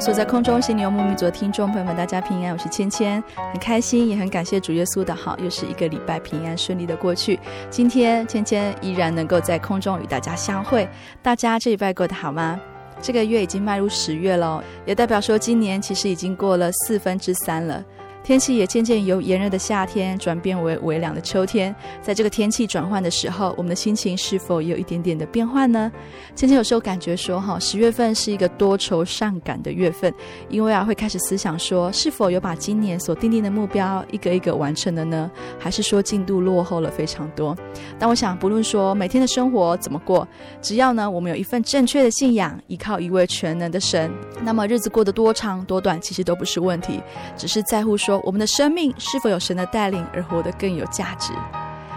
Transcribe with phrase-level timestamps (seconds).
[0.00, 7.38] 所在空中，心灵游牧民族的听众朋友们，大家平安，我是芊芊，很开心，也很感谢主耶稣的好，又是一个礼拜平安顺利的过去。
[7.70, 10.88] 今天芊芊依然能够在空中与大家相会，
[11.22, 12.60] 大家这礼拜过得好吗？
[13.00, 17.82] 这个月已经迈入十月了，也代表说今年其实已经过了四分之三了。
[18.26, 25.92] 天气也渐渐由炎热的夏天转变为微凉的秋天，在这个天气转换的时候，我们的心情是否也有一点点的变化呢？
[26.34, 30.12] 芊芊有时候感觉说，哈，十月份是一个多愁善感的月份，
[30.48, 35.30] 因为啊，会开始思想说，是否有把今年所定定的目标一个一个完成了呢？
[35.56, 37.56] 还是说进度落后了非常多？
[37.96, 40.26] 但我想，不论说每天的生活怎么过，
[40.60, 44.10] 只要呢，我们有一份正确的信仰，依靠一位全能的神，
[44.42, 47.00] 那么日子过得多长多短，其实都不是问题，
[47.36, 48.15] 只是在乎说。
[48.24, 51.32] 我们的生命是否有神的带领而活得更有价值？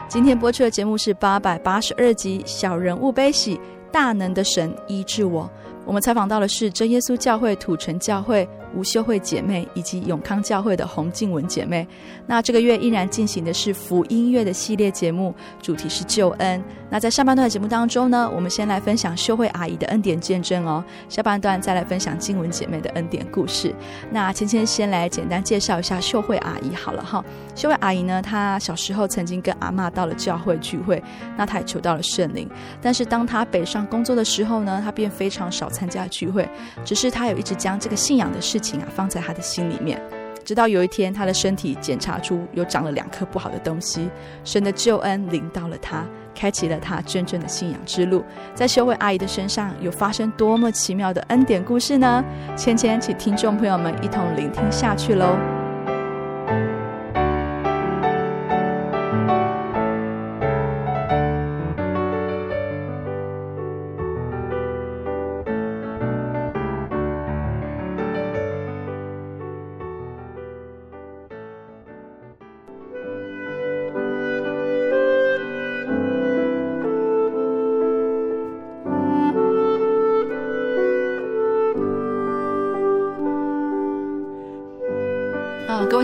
[0.07, 3.59] 今天播出的节目是八百八十二集《小人物悲喜，
[3.91, 5.43] 大能的神医治我》。
[5.85, 11.87] 我们采访到的是真耶稣教会土城教会吴秀慧姐妹以及永康教会的洪静文姐妹。
[12.25, 16.63] 那这个月依然进行的是福音乐的系列节目，主题是救恩。
[16.91, 20.83] 那在上半段的节目当中呢，我们先来分享秀慧阿姨的恩典见证哦。
[21.07, 23.73] 下半段再来分享静文姐妹的恩典故事。
[24.11, 27.23] 那芊芊先来简单介绍一下秀慧阿姨好了哈。
[27.55, 31.01] 秀慧阿姨呢，她小时候曾经跟阿嬷到了教会聚会，
[31.37, 32.49] 那她也求到了圣灵。
[32.81, 36.49] 但是当她北上工作的时候呢，她便非常少参加聚会，
[36.83, 40.01] 只是她有一直将这个信仰的事情啊放在他的心里面。
[40.43, 44.09] 直到有一天，他的身体检查出有长了两颗不好的东西，
[44.43, 46.03] 神的救恩临到了他。
[46.35, 48.23] 开启了他真正的信仰之路，
[48.55, 52.23] 在秀慧阿姨的身上有发生多么奇妙的恩典故事呢？
[52.55, 55.68] 芊芊，请听众朋友们一同聆听下去喽。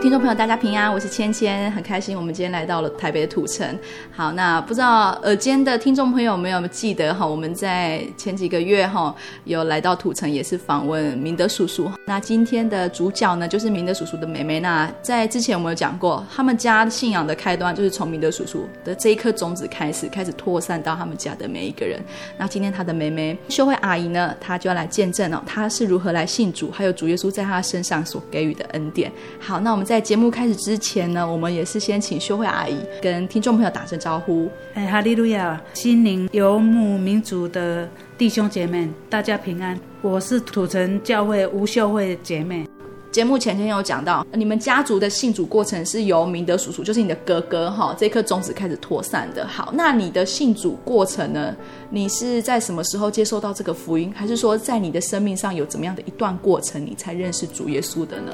[0.05, 3.67] 听众朋友，大家平安，我是芊芊，很开心，我们今天来到了台北的土城。
[4.11, 7.25] 好，那不知道耳尖的听众朋友有没有记得哈？
[7.25, 9.15] 我们在前几个月哈
[9.45, 11.89] 有来到土城，也是访问明德叔叔。
[12.07, 14.59] 那今天的主角呢，就是明德叔叔的妹妹。
[14.59, 21.99] 那在之前我们有讲过，他们家信仰的开端就是从明德叔叔的这一颗种子开始，开始扩散到他们家的每一个人。
[22.38, 29.11] 那今天他的妹妹秀慧阿姨呢，她就要来见证哦，她是如何来信主，还有主耶稣在她身上所给予的恩典。
[29.39, 34.51] 好，那我们在在节目开始之前呢，我们也是先请秀慧阿姨跟听众朋友打声招呼。
[34.74, 35.59] 哎，哈利路亚！
[35.74, 39.77] 心灵游牧民族的弟兄姐妹，大家平安。
[40.01, 42.65] 我是土城教会吴秀慧姐妹。
[43.12, 49.45] 节目前天有讲到，你们家族的信主过程是由明德叔叔，就是你的哥哥哈，这颗种子开始扩散的。
[49.45, 51.53] 好，那你的信主过程呢？
[51.89, 54.13] 你是在什么时候接受到这个福音？
[54.15, 58.31] 还是说在你的生命上有怎么样的一段过程，你才认识主耶稣的呢？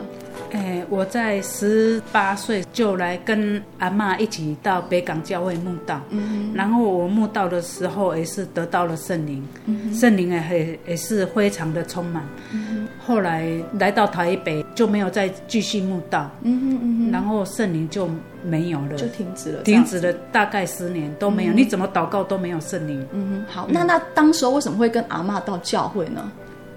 [0.51, 13.49] 哎，我在十八岁就来跟阿嬷一起到北港教会慕道，嗯，然后我慕道的时候也是得到了圣灵，嗯，圣灵也也是非常的充满，嗯，后来
[13.79, 18.09] 来到台北就没有再继续慕道，嗯嗯，然后圣灵就
[18.43, 26.31] 没有了，就停止了，停止了大概十年都没有，你怎么祷告都没有圣灵，嗯，好，那那当时候为什么会跟阿嬷到教会呢？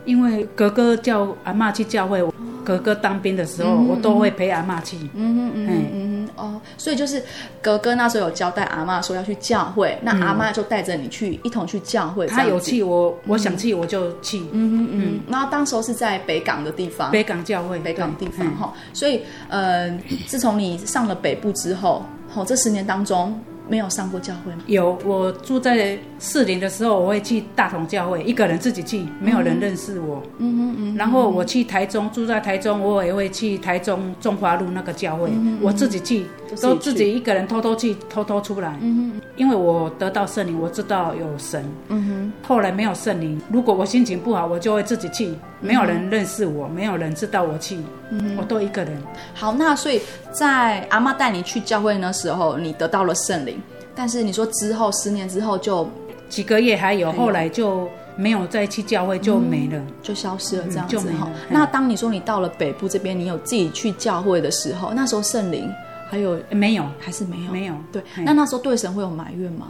[0.05, 2.23] 因为哥哥叫阿嬷去教会。
[2.65, 4.97] 哥哥当兵的时候，嗯、我都会陪阿妈去。
[5.15, 7.23] 嗯嗯嗯嗯哦，所以就是
[7.63, 12.27] 哥哥那时候有交代阿妈说要去教会，那阿妈就带着你去、嗯、一同去教会。
[12.27, 14.41] 他有去，我我想去我就去。
[14.51, 15.21] 嗯嗯嗯。
[15.29, 18.73] 然后当时候是在北港的地方，北港教会，北港地方哈。
[18.93, 19.89] 所以呃，
[20.27, 23.39] 自从你上了北部之后，好，这十年当中。
[23.69, 24.63] 没有上过教会吗？
[24.67, 30.23] 有，我住在士林的时候，我会去大同教会，一个人自己去，没有人认识我。
[30.39, 30.97] 嗯嗯嗯。
[30.97, 36.27] 然后我去台中，住在台中，我也会去台中中华路那个教会，嗯、我自己去，
[36.61, 38.79] 都自己一个人偷偷去，偷偷出来。
[38.81, 39.21] 嗯哼。
[39.37, 41.65] 因为我得到圣灵，我知道有神。
[41.89, 42.33] 嗯哼。
[42.47, 47.79] 后来没有圣灵，如果我心情不好，我就会自己去，没有人认识我，没有人知道我去，
[48.11, 48.97] 嗯、我都一个人。
[49.35, 50.01] 好，那所以
[50.31, 53.61] 在阿妈带你去教会那时候，你得到了圣灵。
[53.95, 55.89] 但是你说之后十年之后就
[56.29, 61.29] 几个月还有，后来就没有再去教会，就没了，就消失了这样子哈。
[61.49, 65.73] 那当你说你到了北部这边，你有自己去教会的时候，那时候圣灵
[66.11, 66.85] 还有没有？
[66.99, 67.53] 还是没有？
[67.53, 67.75] 没有。
[67.93, 69.69] 对，那那时候对神会有埋怨吗？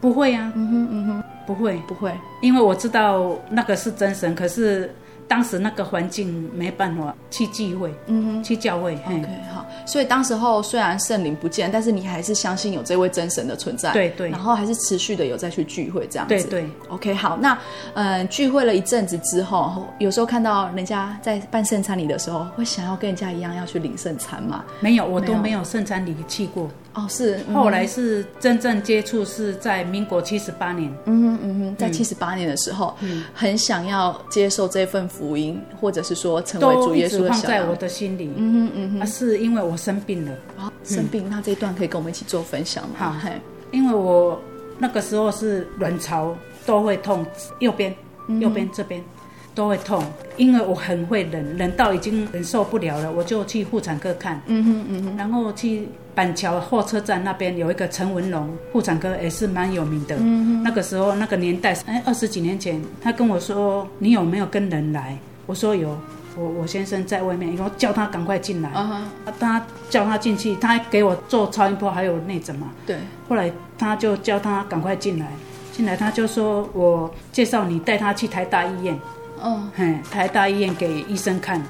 [0.00, 4.94] 不会啊，嗯哼嗯哼，不会不会，因为我知道那个是真神，可是。
[5.32, 8.92] 当时那个环境没办法去聚会，嗯哼，去教会。
[9.06, 9.64] OK，好。
[9.86, 13.94] 所以当时候虽然圣灵不见，但是你还是相信有这位真神的存在。
[13.94, 14.28] 对对。
[14.28, 16.34] 然后还是持续的有再去聚会这样子。
[16.34, 16.70] 对对。
[16.88, 17.38] OK，好。
[17.40, 17.58] 那
[17.94, 24.62] 嗯，聚会了一阵子之后，有时候看到人家在办圣餐礼的时候，会想要跟人家一样要去领圣餐吗？
[24.80, 26.68] 没有，我都没有圣餐礼去过。
[26.94, 27.38] 哦，是。
[27.54, 30.92] 后来是真正接触是在民国七十八年。
[31.06, 38.30] 嗯哼嗯哼，在七十八年的时候，嗯，很想要接受这份福音，或者是说成为主耶稣放在我的心里。
[38.36, 40.32] 嗯哼嗯哼，啊，是因为我生病了。
[40.58, 42.94] 啊，生病，那这一段可以跟我们一起做分享吗？
[42.98, 43.30] 好，
[43.70, 44.40] 因为我
[44.78, 46.36] 那个时候是卵巢
[46.66, 47.24] 都会痛，
[47.60, 47.94] 右边，
[48.40, 49.02] 右边这边
[49.54, 50.04] 都会痛，
[50.36, 54.42] 因为我很会忍，忍到已经忍受不了了，我就去妇产科看。
[54.46, 60.16] 嗯哼嗯哼，然后去板桥火车站那边有一个陈文龙妇产科，也是蛮有名的。
[60.18, 65.16] 嗯哼，那个时候那个年代，哎，二十几年前，他跟我说：“你有没有跟人来？”
[65.46, 65.98] 我说有，
[66.36, 68.68] 我我先生在外面，然后叫他赶快进来。
[68.70, 68.82] 啊
[69.26, 72.68] 哈，他叫他进去，他给我做超音波，还有内诊嘛。
[72.86, 72.96] 对。
[73.28, 75.26] 后来他就叫他赶快进来，
[75.72, 78.98] 进来他就说我介绍你带他去台大医院。
[79.40, 79.62] 哦。
[79.74, 81.60] 嘿，台大医院给医生看，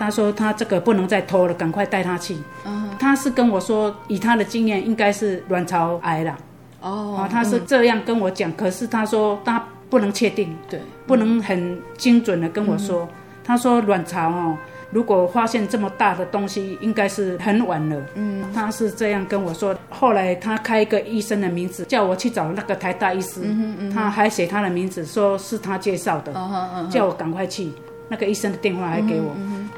[0.00, 2.38] 他说他这个不能再拖了，赶快带他去。
[2.64, 2.88] 嗯。
[2.98, 6.36] 他是跟我说，以他的经验，应该是卵巢癌了。
[6.80, 7.28] 哦。
[7.30, 13.06] 他是这样跟我讲，可是他说他不能确定，对，不能很精准的跟我说。
[13.44, 14.56] 他说卵巢哦，
[14.90, 17.96] 如果发现这么大的东西，应该是很晚了。
[18.14, 19.76] 嗯，他是这样跟我说。
[19.90, 23.40] 后来他开一个医生的名字，叫我去找那个台大医师。
[23.44, 26.32] 嗯嗯，他还写他的名字，说是他介绍的。
[26.90, 27.72] 叫我赶快去。
[28.10, 29.34] 那个医生的电话还给我。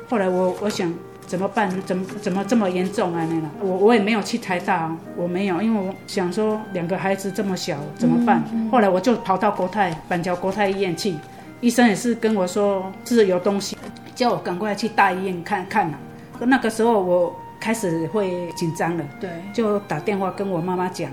[0.08, 0.92] 后来我我想
[1.24, 1.70] 怎么办？
[1.82, 3.24] 怎么怎么这么严重啊？
[3.30, 8.42] 那个我我也没有去台大，我没有，因为我想说两个孩子这么小怎么办？
[8.72, 11.14] 后来我就跑到国泰板桥国泰医院去。
[11.60, 13.78] 医生也是跟我说是有东西，
[14.16, 15.96] 叫我赶快去大医院看看呐。
[16.40, 21.08] 那个时候我开始会紧张了，对，就打电话跟我妈妈讲，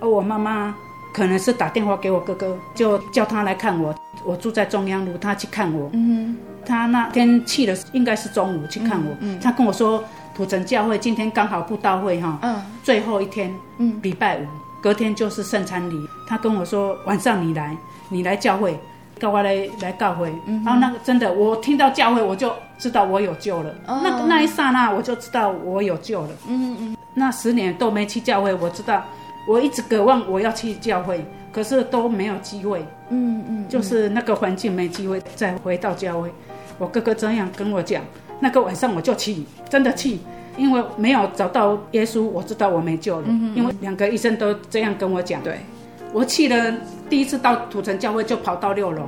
[0.00, 0.74] 而我妈妈
[1.12, 3.94] 可能是打电话给我哥哥，就叫他来看我。
[4.24, 5.90] 我住在中央路，他去看我。
[5.92, 9.16] 嗯，他那天去的应该是中午去看我。
[9.20, 10.02] 嗯，他跟我说
[10.34, 14.46] 土城教会今天刚好布道会哈，嗯，最后一天，嗯，礼拜五，
[14.82, 16.08] 隔天就是圣餐礼。
[16.26, 17.76] 他跟我说晚上你来，
[18.08, 18.78] 你来教会。
[19.20, 23.72] 叫我来来教会，然后那个真的，我听到教会，我就知道我有救了。
[23.86, 26.28] 哦、那那一刹那，我就知道我有救了。
[26.48, 26.96] 嗯嗯。
[27.14, 29.04] 那十年都没去教会，我知道
[29.46, 32.80] 我一直渴望我要去教会，可是都没有机会。
[33.10, 33.44] 嗯嗯。
[33.48, 36.32] 嗯就是那个环境没机会再回到教会。
[36.78, 38.02] 我哥哥这样跟我讲，
[38.40, 40.18] 那个晚上我就去，真的去，
[40.56, 43.26] 因为没有找到耶稣，我知道我没救了。
[43.28, 43.56] 嗯嗯。
[43.56, 45.42] 因为两个医生都这样跟我讲。
[45.42, 45.58] 对。
[46.12, 46.74] 我去了
[47.08, 49.04] 第一次到土城教会，就跑到六楼，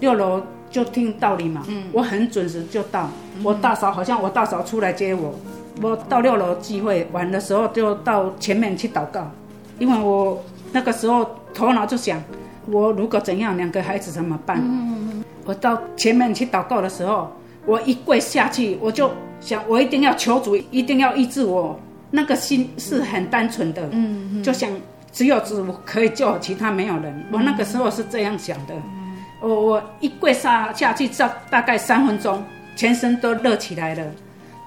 [0.00, 1.62] 六楼就听道理嘛。
[1.68, 3.10] 嗯，我很准时就到。
[3.42, 5.34] 我大嫂好像我大嫂出来接我，
[5.82, 9.30] 我到六楼聚会完的时候就到前面去祷告，
[9.78, 10.42] 因为我
[10.72, 12.22] 那个时候头脑就想，
[12.70, 14.58] 我如果怎样，两个孩子怎么办？
[14.62, 15.05] 嗯，
[15.46, 17.32] 我到前面去祷告的时候，
[17.64, 19.10] 我一跪下去，我就
[19.40, 21.78] 想我一定要求主，一定要医治我，
[22.10, 24.42] 那个心是很单纯的，嗯，嗯。
[24.42, 24.68] 就想
[25.12, 27.24] 只有主可以救，其他没有人。
[27.32, 32.42] 我那个时候是这样想的，嗯、我我一跪下下去，大大概三分钟，
[32.76, 34.04] 全身都热起来了，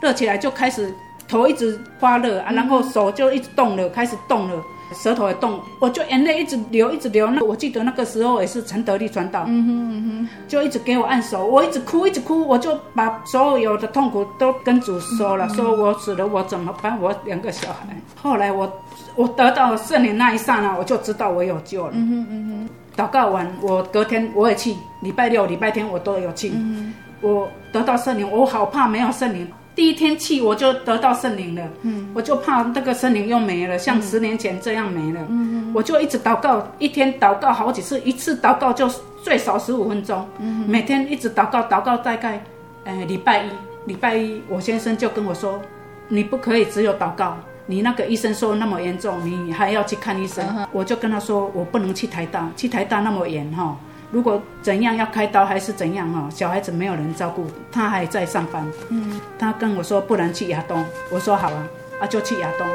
[0.01, 0.93] 热起来就开始
[1.27, 4.63] 头一直发热啊，然后手就一直动了，开始动了。
[4.93, 7.27] 舌头也动，我就眼泪一直流，一直流。
[7.27, 16.99] 那我记得那个时候也是陈德利传道，嗯哼嗯哼，就一直给我按手，我一直哭，一直哭，我就把所有的痛苦都跟主说了，嗯、说我死了我怎么办？
[16.99, 17.95] 我两个小孩。
[18.15, 18.71] 后来我
[19.15, 21.91] 我得到圣灵那一刹那，我就知道我有救了。
[21.93, 26.49] 嗯哼嗯哼，祷告完，我隔天我也去，礼拜六、礼拜天我都有去。
[26.53, 29.47] 嗯哼，我得到圣灵，我好怕没有圣灵。
[29.79, 38.91] 第一天去我就得到圣灵了，嗯，我就怕那个圣灵又没了，像十年前这样没了，嗯，我就一直祷告，一天祷告好几次，一次祷告就
[39.23, 42.43] 最少十五分钟，嗯，每天一直祷告，祷告大概，
[42.83, 43.49] 呃，礼拜一，
[43.85, 45.61] 礼拜一我先生就跟我说，
[46.09, 53.77] 你不可以只有祷告，你那个医生说那么严重，你还要去看医生，嗯，我就跟他说，我不能去台大，去台大那么严哈。
[54.11, 58.65] 如果怎样要开刀还是怎样哦，小孩子没有人照顾，他还在上班。
[58.89, 61.67] 嗯，他跟我说不能去亚东，我说好啊，
[62.01, 62.67] 啊就去亚东。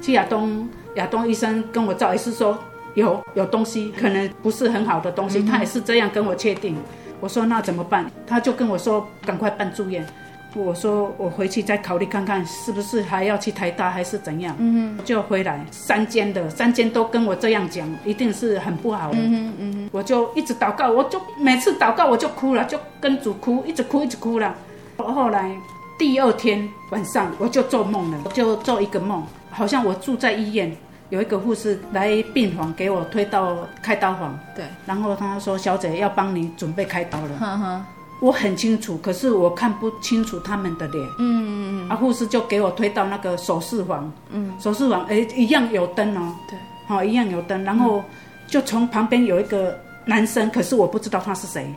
[0.00, 2.58] 去亚东，亚东医生跟我照也是说
[2.94, 6.74] 有有东西，可能不是很好的东西，他也是这样跟我确定。
[7.20, 8.10] 我说那怎么办？
[8.26, 10.06] 他就跟我说赶快办住院。
[10.54, 14.54] 我说我回去再考虑看看，是不是还要去台大还是怎样？
[14.58, 19.18] 嗯，就回来三间的三间都跟我这样讲，一定是很不好的。
[19.20, 24.54] 嗯，嗯，我就一直祷告，我就每次祷告我就哭了，就跟主哭，一直哭一直哭了。
[24.96, 25.50] 后来
[25.98, 30.76] 第二天晚上我就做梦了，我就做一个梦，好像我住在医院，
[31.10, 37.36] 有一个护士来病房给我推到开刀房，对，然后他说小姐要帮你准备开刀了。
[37.38, 37.84] 呵呵
[38.20, 41.04] 我很清楚，可是我看不清楚他们的脸。
[41.18, 41.88] 嗯嗯嗯。
[41.88, 44.12] 啊，护士就给我推到那个手术房。
[44.30, 44.54] 嗯。
[44.58, 46.36] 手术房，哎，一样有灯哦。
[46.48, 46.58] 对。
[46.86, 47.64] 好，一样有灯。
[47.64, 48.04] 然后
[48.46, 51.74] 就从旁边有一个男生，可是我不知道他是谁。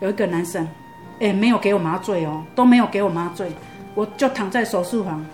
[0.00, 0.68] 有一个男生，
[1.20, 3.50] 哎，没有给我麻醉哦，都没有给我麻醉。
[3.94, 5.24] 我就躺在手术房，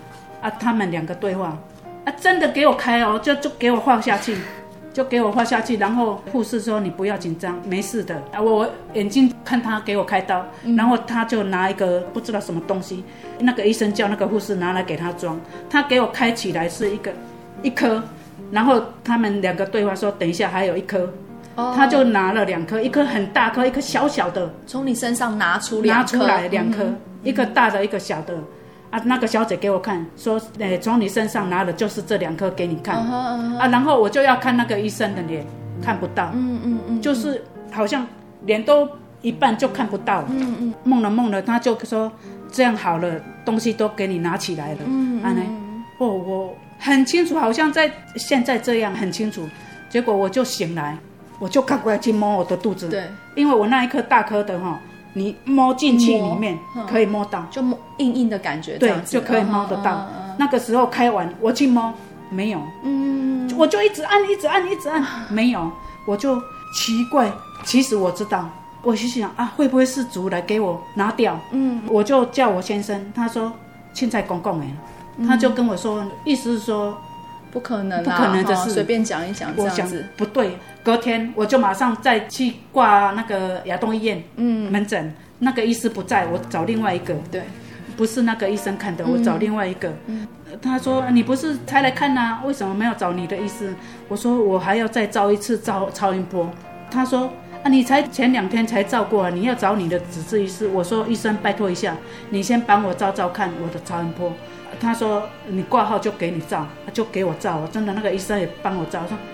[0.41, 1.57] 啊，他们两个对话，
[2.05, 4.37] 啊，真的给我开哦，就就给我放下去。
[4.93, 8.15] 就给我画下去，然后护士说，你不要紧张，没事的。
[8.31, 10.45] 啊，我眼睛看他给我开刀，
[10.77, 13.03] 然后他就拿一个不知道什么东西，
[13.39, 17.11] 那个医生叫那个护士拿来给他装，他给我开起来是一个
[17.63, 18.03] 一颗，
[18.51, 21.09] 然后他们两个对话说，等一下还有一颗，
[21.55, 26.85] 他就拿了两颗，一颗很大颗，一颗小小的，从你身上拿出拿出来两颗，
[27.23, 28.35] 一个大的，一个小的。
[28.93, 32.95] 啊，那个小姐给我看，说，诶，从你身上拿的就是这两颗给你看。
[32.95, 33.57] Uh huh, uh huh.
[33.57, 35.43] 啊，然后我就要看那个医生的脸，
[35.81, 36.29] 看不到。
[36.35, 38.05] 嗯嗯嗯，就是好像
[38.45, 38.87] 脸都
[39.23, 40.23] 一半就看不到。
[40.29, 42.11] 嗯嗯，梦了梦了，他就说
[42.51, 44.79] 这样好了，东西都给你拿起来了。
[44.85, 49.49] 嗯嗯，哦，我很清楚，好像在现在这样很清楚。
[49.89, 50.95] 结果我就醒来，
[51.39, 52.89] 我就赶快去摸我的肚子。
[52.89, 54.79] 对，因为我那一颗大颗的哈。
[55.13, 56.57] 你摸进去里面
[56.89, 60.07] 可以摸到，就摸硬硬的感觉，对，就可以摸得到。
[60.37, 61.93] 那个时候开完，我去摸，
[62.29, 65.71] 没有，嗯，我就一直按，一直按，一直按， 没有，
[66.07, 66.35] 我就
[66.75, 67.31] 奇怪。
[67.63, 68.49] 其实我知道，
[68.81, 71.39] 我就想啊，会不会是主来给我拿掉？
[71.51, 73.51] 嗯，我就叫我先生，他说
[73.93, 74.67] 现在公公哎，
[75.27, 76.97] 他就跟我说，意思是说
[77.51, 80.05] 不可能，不可能的事，随便讲一讲，这样子。
[80.17, 80.57] 不对。
[80.83, 87.41] 隔天我就马上再去挂那个亚东医院嗯门诊，那个医师不在，我找另外一个，对，
[87.95, 89.89] 不是那个医生看的，我找另外一个。
[90.07, 90.27] 嗯，
[90.61, 93.73] 他说你不是才来看啊，为什么没有找你的医师？
[94.09, 96.49] 我说我还要再照一次照超音波。
[96.91, 97.31] 他说
[97.63, 100.67] 啊，你才前两天才照过，你要找你的主治医师。
[100.67, 101.95] 我说医生拜托一下，
[102.29, 104.33] 你先帮我照照看我的超音波。
[104.81, 107.65] 他说你挂号就给你照，就给我照。
[107.71, 109.32] 真的那个医生也帮我照，说哎。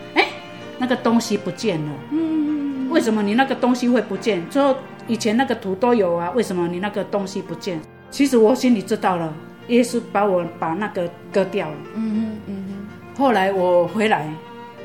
[0.79, 4.41] 那个东西不见了，嗯，为什么你那个东西会不见？
[4.49, 4.75] 说
[5.07, 7.79] 以前那个图都有啊，为什么你那个东西不见？
[8.09, 9.31] 其实我心里知道了，
[9.67, 13.17] 耶稣把我把那个割掉了，嗯哼嗯哼。
[13.17, 14.27] 后来我回来，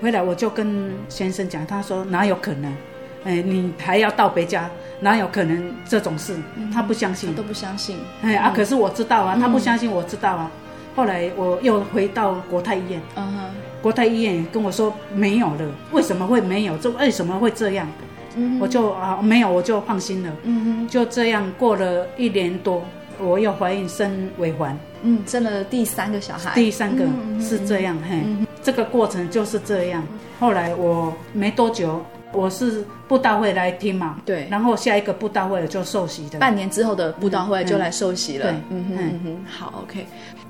[0.02, 2.70] 回来我就跟先生讲，他说哪有可能？
[3.24, 4.68] 哎，你还要到别家，
[5.00, 6.36] 哪有可能这种事？
[6.72, 7.96] 他不相信，他都不相信。
[8.20, 10.50] 哎啊，可是我知道啊，他不相信，我知道啊。
[10.94, 13.50] 后来我又回到国泰医院，嗯哼。
[13.82, 16.78] 国泰医院跟我说没有了，为什么会没有？
[16.78, 17.86] 这为什么会这样？
[18.36, 20.32] 嗯、我就啊没有，我就放心了。
[20.42, 22.82] 嗯哼，就这样过了一年多，
[23.18, 26.54] 我又怀孕生尾环，嗯，生了第三个小孩。
[26.54, 27.04] 第三个
[27.40, 28.22] 是这样，嘿，
[28.62, 30.02] 这个过程就是这样。
[30.40, 32.04] 后来我没多久。
[32.36, 40.04] 我是布道会来听嘛，对，然后下一个布道会就受洗的，半年之后的布道会就来受洗了，嗯，嗯哼嗯哼，好，OK。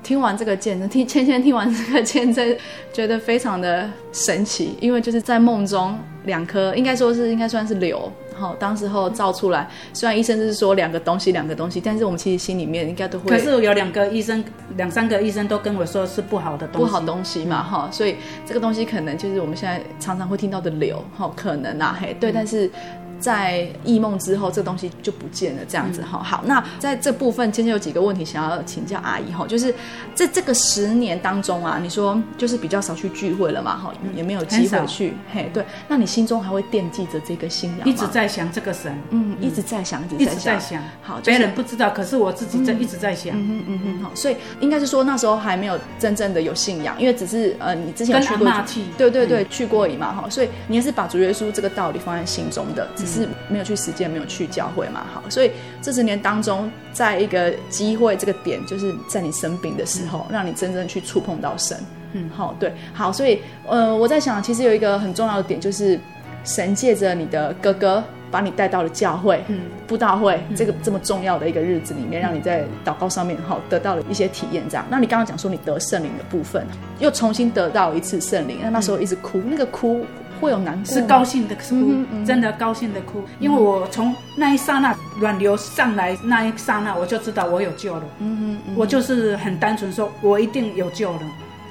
[0.04, 2.56] 听完这个见证，听芊芊听完这个见证，
[2.92, 8.12] 觉得非常的神奇，因为就是在梦中两颗，应该说是应该算是瘤。
[8.36, 13.30] 好，当时候照出来，虽然医生就是说两个东西，两个东西，但是我们其实心里面应该都会。
[13.30, 14.44] 可是有两个医生，
[14.76, 22.70] 两三个医生都跟我说是不好的东西，不好东西嘛，哈、嗯，所以这个东西可能就是我们现在常常会听到的瘤，哈，可能啊，嘿，对，嗯、但是。
[23.18, 26.24] 在异梦之后，这东西就不见了，这样子哈、嗯。
[26.24, 29.74] 好，那在这部分，今天有几个问题想要请教阿姨哈，就是
[30.14, 35.64] 在这个十年当中啊，你说就是比较少去聚会了嘛，哈，也没有机会去，嘿，对。
[35.88, 37.84] 那你心中还会惦记着这个信仰吗？
[37.86, 40.82] 一直在想这个神，嗯，一直在想，一直在想。
[41.02, 44.10] 好，别人不知道，可是我自己在一直在想，嗯嗯嗯，好。
[44.14, 48.50] 所以应该是说那时候还没有真正的有信仰，因为只是呃，你之前有去过，
[48.96, 50.28] 对对对，去过而已嘛，哈。
[50.28, 53.13] 所以你也是把主耶稣这个道理放在心中的，只是
[53.48, 55.22] 没有去实践，没有去教会嘛，好。
[55.28, 55.50] 所以
[55.82, 61.78] 这十年当中，在一个机会这个点，就是在你生病的时候，让你真正去触碰到神，
[62.12, 63.12] 嗯，好，对，好。
[63.12, 65.98] 所以呃，我在想，其实有一个很重要的点，就是
[66.44, 68.02] 神借着你的哥哥。
[68.30, 74.84] 把你带到了教会，嗯，布道会，嗯，这个这么重要的一个日子里面，让你在祷告上面好得到了一些体验，这样。
[74.90, 76.66] 那你刚刚讲说你得圣灵的部分，
[76.98, 80.04] 又重新得到一次圣灵，那那时候一直哭，嗯，那个哭
[80.40, 91.20] 会有难过，是高兴的哭，嗯嗯，真的高兴的哭，因为我从那一刹那软流上来那一刹那，我就知道我有救了，嗯嗯，我就是很单纯说，我一定有救了，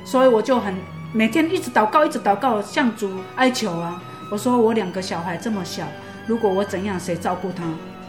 [0.06, 0.74] 所以我就很
[1.12, 4.02] 每天一直祷告，一直祷告，向主哀求啊，
[4.32, 5.84] 我说我两个小孩这么小。
[6.26, 7.64] 如果我怎样，谁照顾他？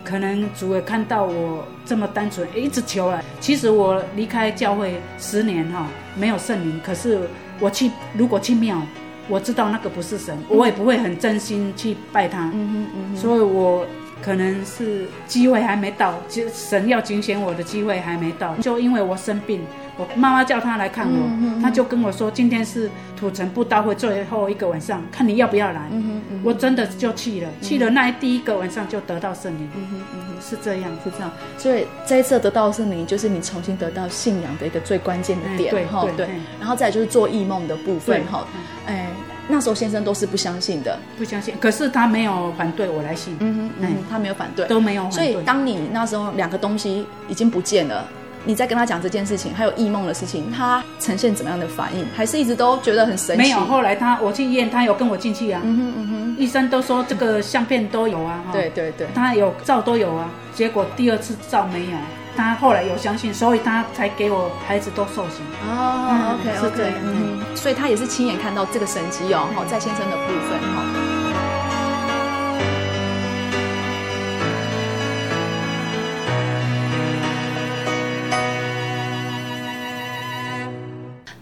[0.05, 3.21] 可能主也看到我这么单纯，一直求啊。
[3.41, 6.81] 其实我离开教会十年哈，没有圣灵。
[6.85, 7.21] 可是
[7.59, 8.81] 我去，如果去庙，
[9.29, 12.51] 我知道那个不是神，我也不会很真心去拜他。
[12.55, 13.17] 嗯嗯。
[13.17, 13.87] 所以我
[14.23, 19.61] 可能是机会还没到，就神要警醒我的机会还没到，就因为我生病。
[19.97, 25.89] 我妈妈叫他来看我，嗯、他就跟我说：“今天是土城布道会最后一个晚上，看你要不要来。
[25.93, 29.71] 嗯嗯”我真的就去了，嗯、去了那第一个晚上就得到圣灵。
[29.77, 31.31] 嗯嗯，是这样，是这样。
[31.57, 35.71] 所以这一次得到圣灵，就是你重新得到信仰的一个最关键的点。
[35.71, 36.29] 对对对。
[36.59, 38.45] 然后再就是做异梦的部分哈。
[38.87, 39.07] 哎，
[39.47, 41.55] 那时候先生都是不相信的，不相信。
[41.61, 43.37] 可是他没有反对我来信。
[43.39, 45.33] 嗯哼嗯，他没有反对，都没有反对。
[45.33, 48.05] 所以当你那时候两个东西已经不见了。
[48.45, 52.07] 你在跟他讲这件事情，还有异梦的事情，他呈现怎么样的反应？
[52.15, 53.43] 还是一直都觉得很神奇？
[53.43, 55.61] 没有，后来他我去医院，他有跟我进去啊。
[55.65, 58.41] 嗯哼嗯哼，医生都说这个相片都有啊。
[58.53, 60.31] 对对对，他有照都有啊。
[60.55, 61.97] 结果第二次照没有，
[62.37, 65.45] 他后来有相信，所以他才给我孩子都受刑。
[65.67, 71.14] 哦、嗯、，OK OK，嗯，所以他也是亲眼看到这个神迹哦，哈，在先生的部分哈。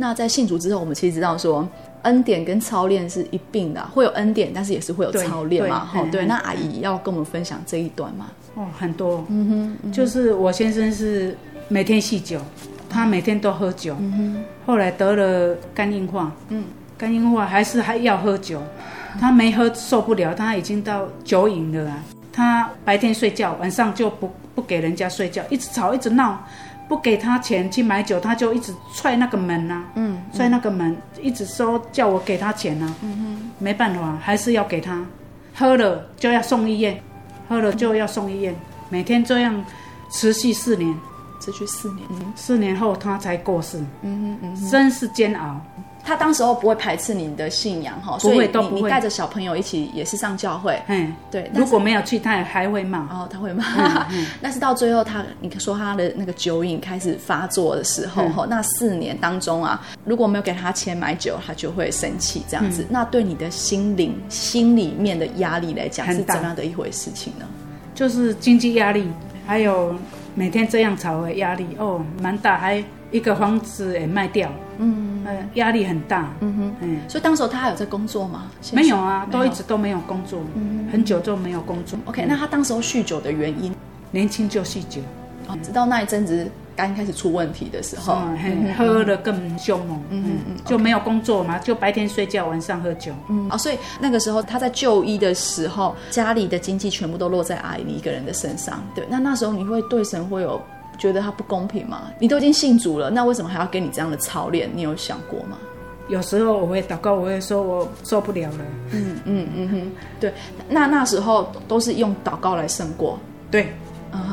[0.02, 1.64] 那在信主之后，我们其实知道说，
[2.02, 5.84] 恩典跟操练是一并的，会有恩典，但是也是会有操练嘛。
[5.84, 6.26] 哈，对。
[6.26, 8.26] 那阿姨要跟我们分享这一段嘛？
[8.56, 9.24] 哦，很多。
[9.28, 11.38] 嗯哼，嗯哼，就是我先生是
[11.68, 12.40] 每天酗酒，
[12.90, 13.94] 他每天都喝酒。
[14.00, 14.44] 嗯哼。
[14.66, 16.32] 后来得了肝硬化。
[16.48, 16.64] 嗯。
[16.98, 18.60] 肝硬化还是还要喝酒，
[19.20, 22.02] 他没喝受不了，他已经到酒瘾了啊。
[22.32, 26.44] 他白天睡觉，晚上就不不给人家睡觉，一直吵，一直闹。
[26.88, 35.04] 不给他钱去买酒，他就一直踹那个门呐、啊，嗯，踹那个门，一直说叫我给他钱呐、啊，嗯哼，没办法，还是要给他，
[35.54, 37.00] 喝了就要送医院，
[37.48, 38.54] 喝了就要送医院，
[38.90, 39.64] 每天这样
[40.10, 40.94] 持续四年，
[41.40, 45.60] 持续四年，嗯四年后他才过世，嗯哼，嗯哼，真是煎熬。
[46.04, 51.50] 他当时候不会排斥你的信仰哈，所以你你带着小朋友一起也是上教会，嗯，对。
[51.54, 53.64] 如果没有去，他也还会骂哦，他会骂。
[54.10, 62.86] 嗯、 但是到最后他，你说他的那个酒瘾开始发作的时候哈、嗯，那四年当中啊，如果没有给他钱买酒，他就会生气这样子、嗯。
[62.90, 67.46] 那对你的心灵、心里面的压力来讲，是怎样的一回事情呢？
[67.94, 69.06] 就是经济压力，
[69.46, 69.94] 还有
[70.34, 72.82] 每天这样吵的压力哦，蛮大，还。
[73.12, 78.50] 一个房子也卖掉，嗯，压力很大，嗯哼，嗯，所以当时他还有在工作吗？
[78.72, 81.98] 没有啊，都一直都没有工作，嗯，很久就没有工作。
[82.06, 83.74] OK，那他当时候酗酒的原因，
[84.10, 85.00] 年轻就酗酒，
[85.48, 100.60] 哦，直到那一阵子肝开始出问题的时候，嗯、喝得更凶猛，嗯嗯嗯，就没有工作嘛，就白天睡觉，晚上喝酒，嗯，哦，所以那个时候他在就医的时候，家里的经济全部都落在阿姨一个人的身上，对，那那时候你会对神会有。
[101.02, 102.12] 觉得他不公平吗？
[102.20, 104.70] 你都已经信主了，那为什么还要给你这样的操练？
[104.72, 105.58] 你有想过吗？
[106.06, 108.64] 有时候我会祷告，我会说我受不了了。
[108.92, 110.32] 嗯嗯嗯哼，对。
[110.68, 113.18] 那那时候都是用祷告来胜过，
[113.50, 113.72] 对，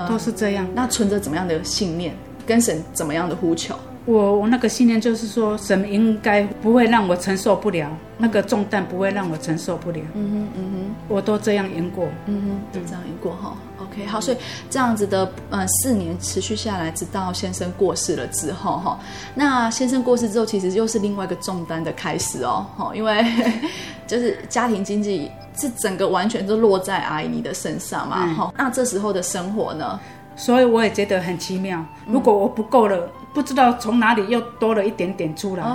[0.08, 0.68] 都是这样。
[0.76, 2.14] 那存着怎么样的信念，
[2.46, 3.74] 跟神怎么样的呼求？
[4.10, 10.00] 我我那个信念就是说，神应该不会让我承受不了那个重担，不会让我承受不了。
[10.16, 12.08] 嗯哼嗯哼，我都这样赢过。
[12.26, 12.42] 嗯
[12.74, 13.56] 哼，都这样赢过哈。
[13.78, 19.00] OK，好，所以这样子的呃四年持续下来，直到先生过世了之后哈。
[19.36, 22.66] 那先生过世之后，其实又是另外一个重担的开始哦。
[22.76, 23.24] 哈，因为
[24.08, 28.26] 就是家庭经济是整个完全都落在阿姨你的身上嘛。
[28.34, 30.00] 哈、嗯，那这时候的生活呢？
[30.36, 31.86] 所以我也觉得很奇妙。
[32.08, 33.08] 如果我不够了。
[33.34, 35.66] 不知道从哪里又多了一点点出来，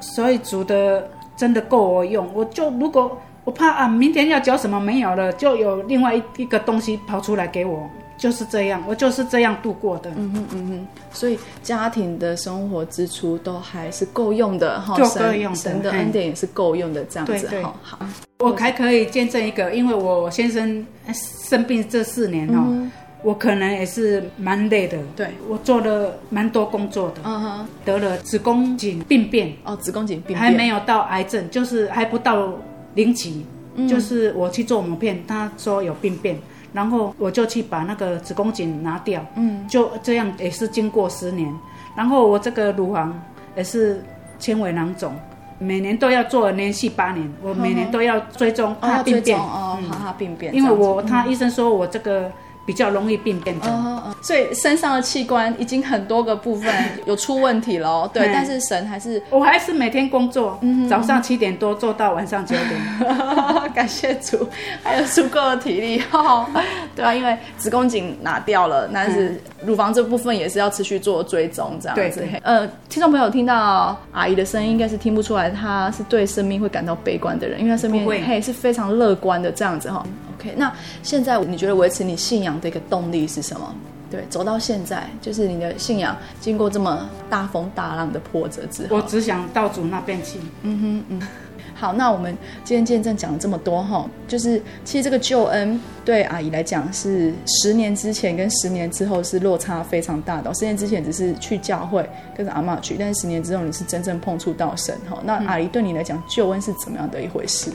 [0.00, 2.28] 所以煮的真的够我用。
[2.34, 10.10] 我就如果我怕啊，明天要缴什么没有了，就有另外一一个东西跑出来给我，就是这样，我就是这样度过的。
[10.16, 17.74] 嗯哼嗯哼，所以家庭的生活支出都还是够用的哈，够用的，神的恩典也是够用的这样子哈。
[17.82, 17.98] 好，
[18.38, 22.62] 我还可以见证一个，因为我先生生病这四年哦。
[22.68, 22.90] 嗯
[23.22, 30.38] 我可能也是蛮累的，对，我做了蛮多工作的，嗯哼，得了子宫颈病变，哦，子宫颈病变。
[30.38, 32.50] 还没有到癌症，就是还不到
[32.94, 36.38] 零期，嗯，就是我去做抹片，他说有病变，
[36.72, 41.54] 然后我就去把那个子宫颈拿掉，嗯，就这样也是经过十年，
[41.94, 43.22] 然后我这个乳房
[43.54, 44.02] 也是
[44.38, 45.12] 纤维囊肿，
[45.58, 52.32] 每年都要做，连续八年，我每年都要追踪它病变，哦，好，他病变，因为我他医生说我这个。
[52.70, 56.72] 比较容易病变的，哦哦，所以身上的器官已经很多个部分
[57.04, 63.14] 有出问题了，对，但是神还是，我还是每天工作，嗯、早上七点多做到晚上九点，
[63.74, 64.48] 感谢主，
[64.84, 66.46] 还有足够的体力，哦，
[66.94, 80.06] 对啊，因为子宫颈拿掉了，但是乳房这部分也是要持续做追踪，这样子，呃，听众朋友听到阿姨的声音，应该是听不出来她是对生命会感到悲观的人，因为她生命嘿是非常乐观的这样子哈。
[80.40, 80.72] OK，那
[81.02, 83.74] 现在你觉得维持你信仰的一个动力是什么？
[84.10, 90.38] 对，走到现在，就是你的信仰经过这么大风大浪的波折之后，我只想到主那边去。
[90.62, 91.28] 嗯哼嗯。
[91.74, 100.52] 好，那我们今天见证讲了这么多哈，就是其实这个救恩对阿姨来讲是十年之前跟十年之后是落差非常大的。
[100.54, 105.18] 十年之前只是去教会跟着阿妈去，但是十年之后你是真正碰触到神哈。
[105.24, 107.70] 那阿姨对你来讲，救恩是怎么样的一回事？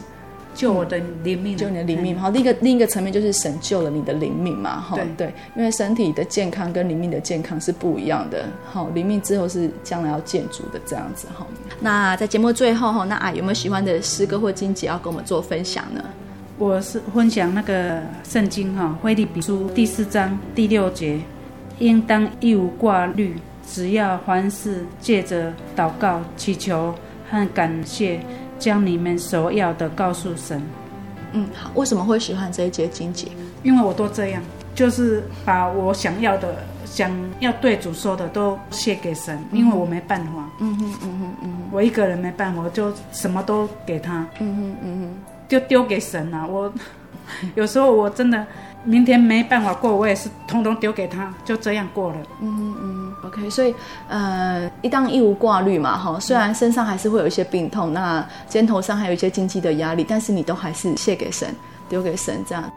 [0.55, 2.17] 救我的灵命，救你的灵命。
[2.17, 4.79] 好，另一个另一个层面就是神救了你的灵命嘛。
[4.79, 8.45] 哈，对，因为身体的健康跟灵命的健康是不一样的。
[8.65, 11.27] 好，灵命之后是将来要建筑的这样子。
[11.37, 11.45] 哈，
[11.81, 16.01] 那在节目最后哈，那啊有没有喜欢的诗歌或经节要跟我们做分享呢？
[16.57, 21.19] 我是分享那个圣经哈，腓立比书第四章第六节，
[21.79, 23.35] 应当一无挂虑，
[23.67, 26.95] 只要凡事借着祷告、祈求
[27.29, 28.21] 和感谢。
[28.59, 30.61] 将你们所要的告诉神。
[31.33, 31.71] 嗯，好。
[31.75, 33.27] 为什么会喜欢这一节经节？
[33.63, 34.41] 因为我都这样，
[34.73, 40.49] 就是把我想要的、想要对主说的都献给神，因为我没办法。
[40.59, 44.27] 嗯哼，嗯哼，嗯哼，我一个人没办法，我就什么都给他。
[44.39, 46.47] 嗯哼，嗯哼，就丢给神了。
[46.47, 46.71] 我
[47.55, 48.45] 有时候我真的。
[48.87, 52.17] 明天没办法过，我也是通通丢给他，就这样过了。
[52.39, 53.49] 嗯哼嗯，OK。
[53.49, 53.73] 所以，
[54.07, 56.19] 呃，一当一无挂虑嘛，哈。
[56.19, 61.53] 虽然身上还是会有一些病痛，那肩头上还有一些经济的压力，但是你都还是卸给神，
[61.89, 62.71] 丢给神这样。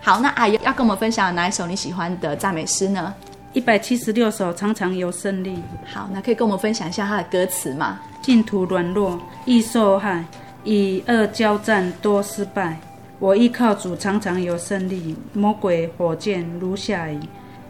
[0.00, 3.14] 好，那阿姨要跟我们分享哪一首你喜欢的赞美诗呢？
[3.52, 5.62] 一百七十六首，常常有胜利。
[5.92, 8.00] 好，那可以跟我们分享一下它的歌词吗？
[8.22, 10.24] 净土软弱，易受害，
[10.64, 12.78] 以恶交战，多失败。
[13.18, 15.14] 我依靠主，常常有胜利。
[15.34, 17.20] 魔鬼火箭如下雨，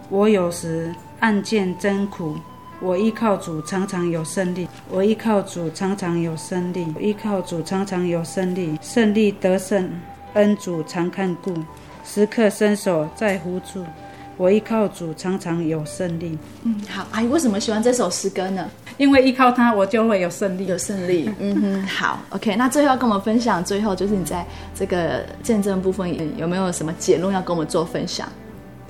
[0.09, 2.37] 我有时暗箭真苦。
[2.81, 4.67] 我依靠主，常常有胜利。
[4.91, 6.85] 我依靠主，常常有胜利。
[6.97, 8.77] 我依靠主，常常有胜利。
[8.83, 9.89] 胜利得胜，
[10.35, 11.55] 恩主常看顾，
[12.05, 13.85] 时刻伸手在乎助。
[14.37, 16.37] 我依靠主，常常有胜利。
[16.65, 18.69] 嗯，好，阿姨为什么喜欢这首诗歌呢？
[18.97, 21.31] 因为依靠他，我就会有胜利，有胜利。
[21.39, 22.57] 嗯哼，好，OK。
[22.57, 28.29] 那最后要跟我们分享，最后就是你在这个见证部分有没有什么结论要跟我们做分享？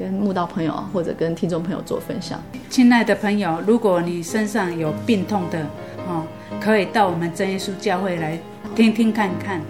[0.02, 2.42] 跟慕道朋友或者跟听众朋友做分享。
[2.68, 5.64] 亲爱的朋友，如果你身上有病痛的，
[6.08, 6.24] 哦，
[6.60, 8.36] 可以到我们真耶稣教会来
[8.74, 9.60] 听听看看。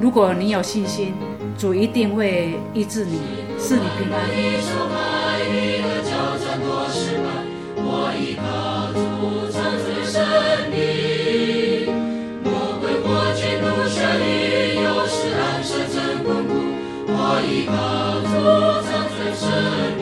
[0.00, 1.12] 如果你有信心，
[1.58, 3.20] 主一定会医治你，
[3.58, 4.18] 赐你平安。
[17.14, 19.11] 我依靠主，
[19.42, 20.01] concerned.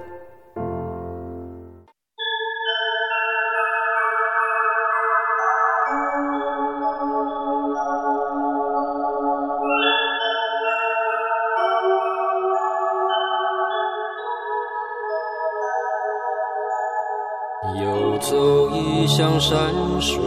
[19.41, 20.21] 山水，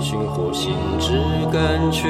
[0.00, 1.10] 寻获心之
[1.52, 2.08] 甘泉，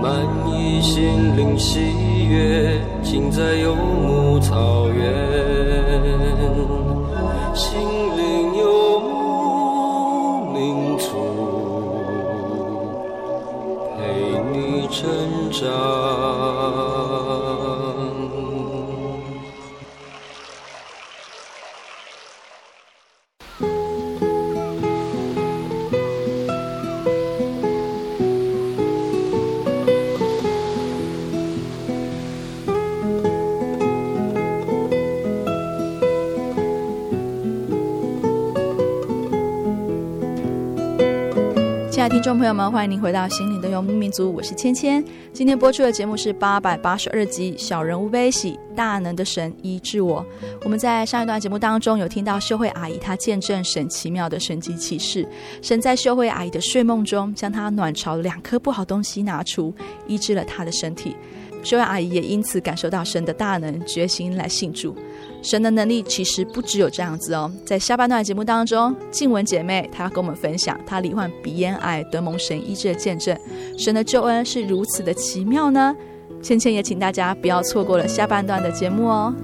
[0.00, 1.80] 满溢心灵喜
[2.28, 3.74] 悦，尽在游
[42.30, 45.04] 众朋友们，欢迎您回到《心灵的游牧民族》，我是芊芊。
[45.32, 50.24] 今天播出的节目是八百八十二集《小人物悲喜，大能的神医治我》。
[50.62, 55.26] 我们在上一段节目当中有听到秀慧阿姨她见证神奇妙的神迹奇事，
[55.60, 59.74] 神在秀慧阿姨的睡梦中将她卵巢两颗不好东西拿出，
[60.06, 61.16] 医治了她的身体。
[61.64, 64.94] 秀慧阿姨也因此感受到神的大能，决心来信主。
[65.42, 73.38] 神的能力其实不只有这样子哦，在下半段节目当中，静雯姐妹她要跟我们分享她罹患鼻咽癌得蒙神医治的见证，
[73.78, 75.94] 神的救恩是如此的奇妙呢。
[76.42, 79.34] 芊芊也请大家不要错过了下半段的节目哦。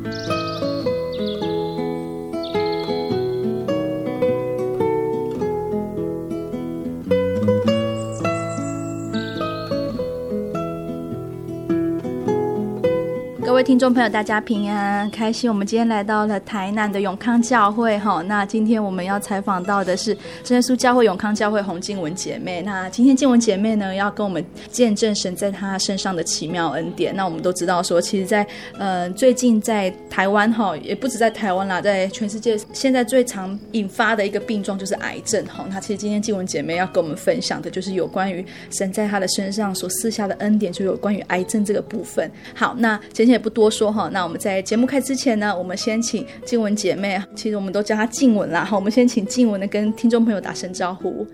[13.66, 15.50] 听众朋友，大家平安开心。
[15.50, 18.22] 我们今天来到了台南的永康教会，哈。
[18.22, 22.62] 那今天我们要采访到的是真耶稣教会永康教会洪静雯姐妹。
[22.62, 27.12] 那今天静雯姐妹呢，要跟我们见证神在她身上的奇妙恩典。
[27.16, 35.66] 那我们都知道说，其实在，在呃最近在台湾，哈，也不止在台湾啦，在全世界现在最常引发的一个病状就是癌症，哈。
[35.68, 42.30] 那其实今天静雯姐妹要跟我们分享的，就是有关于神在她的身上所赐下的恩典，就有关于癌症这个部分。
[42.54, 43.36] 好，那芊芊。
[43.36, 48.62] 不多说哈，那我们在节目开之前呢，我们先请静雯姐妹，其实我们都叫她静雯啦。
[48.62, 51.26] 哈，我们先请静雯呢跟听众朋友打声招呼。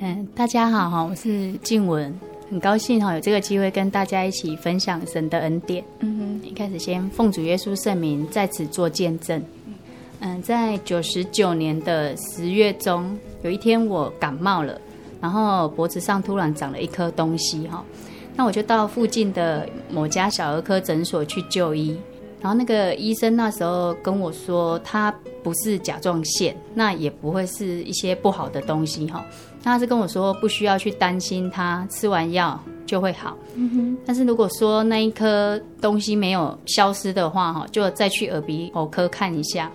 [0.00, 2.12] 嗯，大家好哈，我是静雯，
[2.50, 5.82] 很高兴哈有这个机会跟大家一起分享神的恩典。
[6.00, 9.42] 嗯哼，一开始先奉主耶稣圣名在此做见证。
[10.20, 14.78] 嗯，在九十九年的十月中，有一天我感冒了，
[15.22, 17.82] 然后脖子上突然长了一颗东西哈。
[18.34, 21.96] 那我就到附近的某家小儿科诊所去就医，
[22.40, 29.24] 然后那个医生那时候跟我说，他不是甲状腺，那也不会是一些不好的东西哈。
[29.62, 33.36] 他是跟我说不需要去担心，他吃完药就会好。
[33.54, 33.96] 嗯哼。
[34.04, 39.70] 但是如果说那一颗东西没有消失的话哈，就再去耳鼻喉科看一下。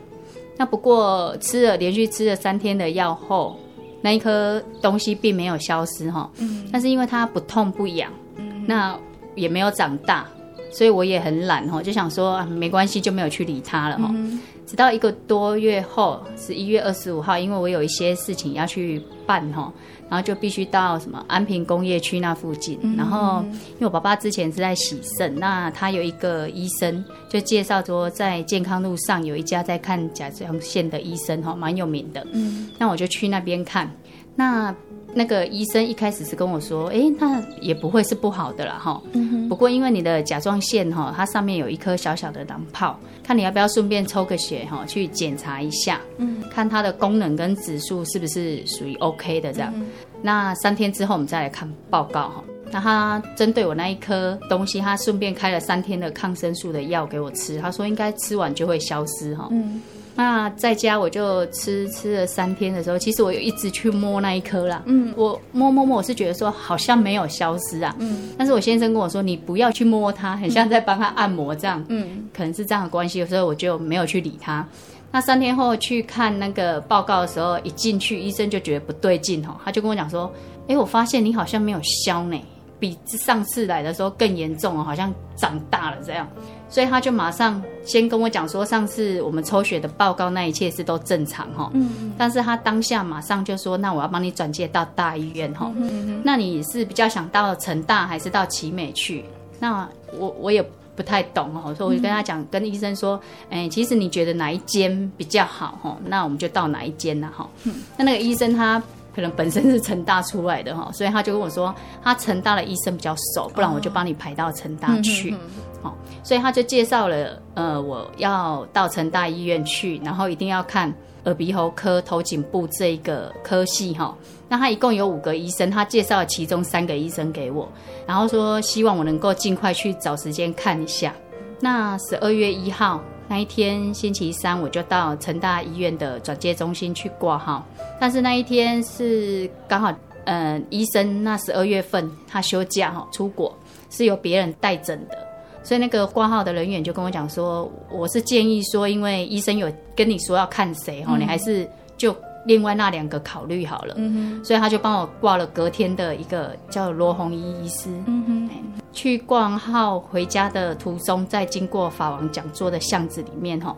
[0.58, 3.58] 那不过吃了连续吃了三天的药后，
[4.02, 6.30] 那一颗东西并没有消失哈。
[6.40, 6.68] 嗯。
[6.70, 8.27] 但是因为它不痛不痒，嗯，
[8.68, 8.96] 那
[9.34, 10.28] 也没有长大。
[10.70, 14.12] 所以我也很懒哈，就想说啊，没关系，就没有去理他了哈。
[14.14, 19.72] 嗯、直到一个多月后，十一月二十五号，因为我有一些事情要去办哈，
[20.10, 22.78] 然后就必须到什么安平工业区那附近。
[22.82, 32.28] 嗯、然后因为我爸爸之前是在洗肾，那他有一个医生就介绍说，在健康路上有一家在看甲状腺的医生哈，蛮有名的。
[32.34, 33.90] 嗯，那我就去那边看。
[34.36, 34.76] 那
[35.18, 39.02] 那个医生一开始是跟我说，哎，那也不会是不好的啦，哈。
[39.50, 49.74] 不过因为你的甲状腺哈，它上面有一颗小小的囊泡，看你要不要顺便抽个血哈，去检查一下，嗯，看它的功能跟指数是不是属于 OK 的这样。
[50.22, 52.44] 那三天之后我们再来看报告哈。
[52.70, 59.48] 那他针对我那一颗东西，他顺便开了三天的抗生素的药给我吃，他说应该吃完就会消失哈。
[59.52, 59.82] 嗯。
[60.18, 64.82] 那在家我就吃吃了三天的时候，其实我有一直去摸那一颗啦。
[64.88, 67.96] 嗯，我摸摸摸，我是觉得说好像没有消失啊。
[68.00, 71.86] 嗯，但是我先生跟我说，你不要去摸它，很像在帮他按摩这样。
[71.90, 74.68] 嗯，可能是这样的关系，所以我就没有去理他。
[75.12, 80.34] 那三天后去看那个报告的时候，一进去医生就觉得不对劲哦，他就跟我讲说，
[80.68, 82.42] 哎，我发现你好像没有消呢。
[82.80, 86.28] 比上次来的时候更严重哦，好像长大了这样，
[86.70, 92.14] 所以他就马上先跟我讲说，上次我们抽血的报告那一切是都正常哈，嗯，嗯。
[92.18, 99.26] 但是他当下马上就说，那我要帮你转介到大医院哈，嗯嗯，那你是比较想到成大还是到奇美去？
[99.60, 100.62] 那我我也
[100.96, 105.98] 不太懂哦，所以我就跟他讲，跟医生说，哎，其实你觉得哪一间比较好哈？
[106.06, 107.50] 那我们就到哪一间了哈，
[107.98, 108.82] 那那个医生他。
[109.18, 115.36] 可能本身是成大出来的哈，所以他就跟我说，他成大的医生比较熟，不然我就帮你排到成大去。
[115.82, 120.94] 哦，所以他就介绍了，呃，我要到成大医院去，然后一定要看
[121.26, 124.16] 耳鼻喉科头颈部这一个科系哈。
[124.48, 127.68] 那他一共有五个医生，他介绍了其中三个医生给我，
[128.06, 131.12] 然后说希望我能够尽快去找时间看一下。
[131.60, 133.02] 那十二月一号。
[133.28, 137.66] 那一天星期三，我就到成大医院的转接中心去挂号。
[138.00, 139.92] 但是那一天是刚好，
[140.26, 143.54] 嗯、呃，医生那十二月份他休假哈，出国
[143.90, 145.18] 是由别人代诊的，
[145.62, 153.96] 所以那个挂号的人员就跟我讲说，我是建议说，因为医生有跟你说要看谁哈，你还是就另外那两个考虑好了。
[153.98, 157.90] 嗯哼，所以他就帮我挂了隔天的一个叫罗红衣医师。
[158.06, 158.50] 嗯哼。
[158.98, 163.78] 去逛号回家的途中，在经过法王讲座的巷子里面哈，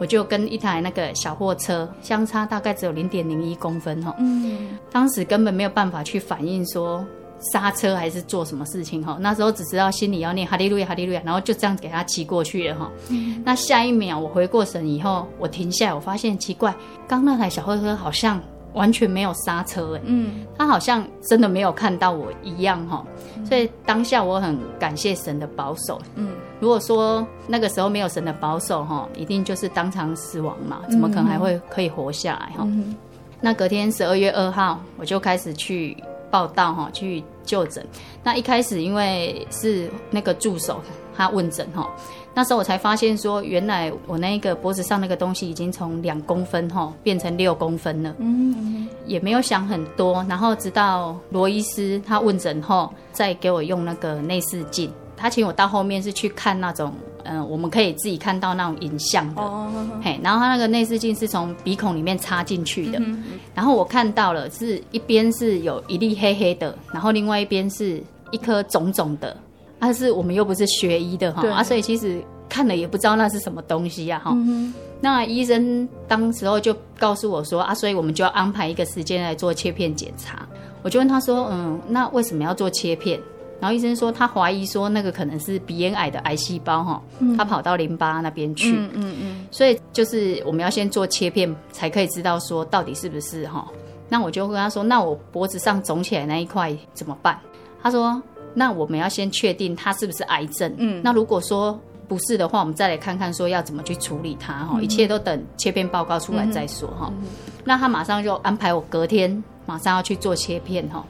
[0.00, 7.06] 我就跟一台那个小货车相差大概只有零点零一公分哈，嗯，当时根本没有办法去反应说
[7.52, 16.74] 刹车还是做什么事情哈，那时候只知道心里要念哈利路亚哈利路亚，然后就这样给他骑过去了哈，嗯，那下一秒我回过神以后，我停下来，我发现奇怪，
[17.06, 18.42] 刚那台小货车好像。
[18.76, 23.04] 完全没有刹车哎，嗯，他好像真的没有看到我一样哈，
[23.44, 26.28] 所以当下我很感谢神的保守，嗯，
[26.60, 32.64] 如果说那个时候没有神的保守哈，一定就是当场死亡嘛，怎么可能还会可以活下来哈？
[32.66, 32.94] 嗯、
[33.40, 35.96] 那隔天十二月二号我就开始去
[36.30, 37.84] 报道哈，去就诊。
[38.22, 40.80] 那一开始因为是那个助手
[41.16, 41.90] 他问诊哈。
[42.36, 48.14] 那时候我才发现，说原来我那个脖子上那个东西已经从两公分哈变成六公分了。
[48.18, 50.22] 嗯，也没有想很多。
[50.28, 54.92] 然后直到罗医师他问诊后，再给我用那个内视镜。
[55.16, 56.92] 他请我到后面是去看那种，
[57.24, 59.40] 嗯、呃，我们可以自己看到那种影像的。
[59.40, 59.72] 哦。
[60.04, 62.98] 嘿，然后他那个内视镜是从鼻孔里面插进去的。
[62.98, 63.24] 嗯。
[63.54, 67.98] 然后我看到了，是一边是有一粒黑黑的，然后另外一边是
[68.30, 69.34] 一颗肿肿的。
[69.78, 72.18] 但是我们又不是学医的哈啊，所以其实
[72.48, 74.32] 看了也不知道那是什么东西呀哈。
[74.34, 80.46] 嗯、那医生当时候就告诉我说啊，所以我们就要安排一个时间来做切片检查。
[80.82, 83.20] 我就问他说，嗯，那为什么要做切片？
[83.60, 87.02] 然后医生说他怀疑说那个可能是鼻咽癌的癌细胞哈，
[87.36, 88.76] 他跑到淋巴那边去。
[88.76, 89.46] 嗯嗯，嗯。
[89.50, 93.66] 所以就是我们要先做切片，才可以知道说到底是不是哈。
[94.08, 97.38] 那我就跟他说，那我脖子上肿起来那一块怎么办？
[97.82, 98.22] 他说。
[98.58, 100.74] 那我们要先确定它是不是癌症。
[100.78, 101.78] 嗯，那如果说
[102.08, 104.74] 不是的话，我们再来看看说要怎么去处理它哈。
[104.76, 107.12] 嗯、一切都等切片报告出来再说哈。
[107.20, 107.28] 嗯、
[107.64, 111.04] 那他马上就安排我隔天马上要去做切片哈。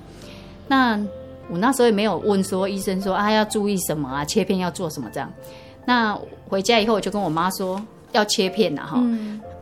[0.68, 0.99] 那
[1.49, 5.30] 我那时候也没有问说医生说啊要注意什么啊，切片要做什么这样。
[5.84, 6.18] 那
[6.49, 7.80] 回家以后，我就跟我妈说
[8.12, 9.01] 要切片了，哈。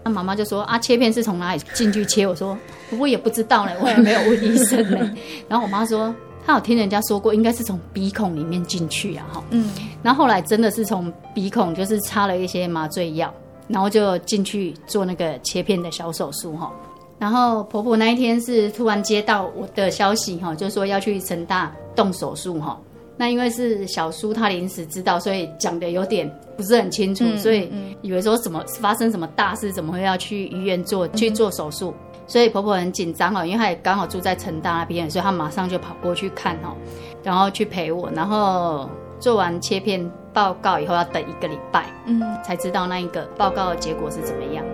[0.02, 2.26] 那妈妈就说啊，切片是从哪里进去切？
[2.26, 2.56] 我说
[2.98, 4.98] 我也不知道呢，我也没有问医生呢。
[5.48, 6.14] 然后我妈说，
[6.46, 9.44] 他有听人家说过，应该是从鼻孔里面进去啊，哈。
[9.50, 9.70] 嗯。
[10.02, 13.32] 然后后来真的是从鼻孔，就是插了一些麻醉药，
[13.66, 16.70] 然后就进去做那个切片的小手术，哈。
[17.18, 22.78] 然后婆婆那一天是突然接到我的消息，哈，就说要去成大动手术，哈。
[23.16, 27.70] 那因为是小叔他临时知道，所以讲的有点不是很清楚，嗯、所以
[28.02, 31.94] 以为说什么发生什么大事，怎么会要去医院做去做手术？
[32.12, 36.74] 嗯、所以婆婆很紧张哦，因为她也刚好住在城大那边，所以她马上就跑过去看哦，
[37.22, 38.90] 然后去陪我，然后
[39.20, 44.64] 做完切片报告以后要等一个礼拜，嗯，才知道那一个报告的结果是怎么样。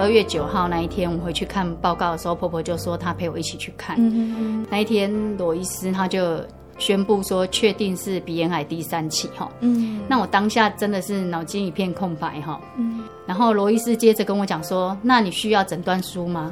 [0.00, 3.96] 二月九号那一天，我回去看报告的时候，婆婆就说她陪我一起去看。
[3.98, 6.40] 嗯嗯，那一天，罗医师他就
[6.78, 9.50] 宣布说，确定是鼻咽癌第三期哈。
[9.60, 12.58] 嗯，那我当下真的是脑筋一片空白哈。
[12.78, 16.50] 嗯，然后罗医师接着跟我讲说：“那你需要诊断书吗？”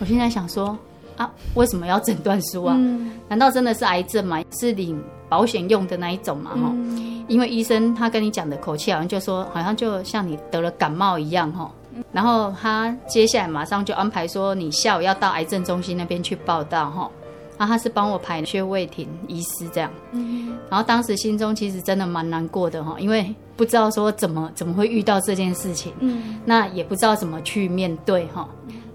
[0.00, 0.76] 我现在想说
[1.18, 2.74] 啊，为什么要诊断书啊？
[2.78, 4.42] 嗯，难道真的是癌症吗？
[4.58, 6.52] 是领保险用的那一种吗？
[6.52, 11.70] 哈，嗯，因为医生他跟你讲的口气好像就说，好像就像你得了感冒一样哈。
[12.12, 17.10] 然后他接下来马上就安排说，你下午要到癌症中心那边去报到哈。
[17.58, 19.90] 然后他是帮我排薛卫婷医师这样。
[20.12, 20.56] 嗯。
[20.68, 25.92] 然后当时心中其实真的蛮难过的哈，因为不知道说怎么怎么会遇到这件事情。
[26.00, 26.38] 嗯。
[26.44, 28.46] 那也不知道怎么去面对哈。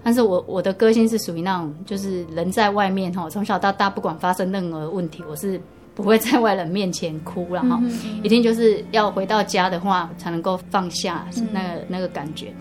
[0.04, 5.60] 但是我我的个性是属于那种，就是人在外面哈，从小到大不管发生任何问题，我是
[5.94, 7.80] 不会在外人面前哭了哈。
[8.22, 12.52] 一定就是要回到家的话才能够放下那个那个感觉。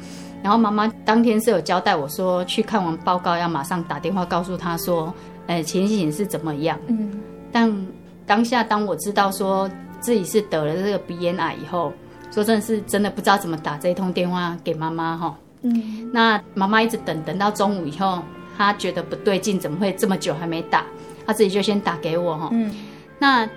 [0.44, 5.14] 然后妈妈当天是有交代我说，去看完报告要马上打电话告诉他说，
[5.48, 6.78] 呃，情形是怎么样？
[6.88, 7.12] 嗯。
[7.52, 7.88] 但
[8.26, 9.70] 当下当我知道说
[10.00, 11.94] 自己是得了这个鼻咽癌以后，
[12.32, 15.38] 说真的是真的不知道怎么打这一通电话给妈妈哈。
[15.62, 16.10] 嗯。
[16.14, 18.24] 那妈妈一直等等到中午以后，
[18.58, 20.84] 她觉得不对劲，怎么会这么久还没打？
[21.26, 22.50] 她自己就先打给我哈。
[22.52, 22.74] 嗯。
[23.20, 23.48] 那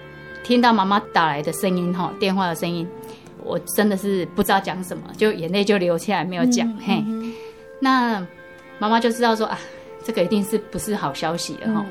[0.42, 2.86] 听到妈妈打来的声音哈，电话的声音。
[3.44, 6.66] 我真的是不知道讲什么，就眼泪就流下来，没有讲。
[6.68, 7.32] 嗯、嘿，嗯、
[7.78, 8.26] 那
[8.78, 9.58] 妈妈就知道说啊，
[10.02, 11.84] 这个一定是不是好消息了哈。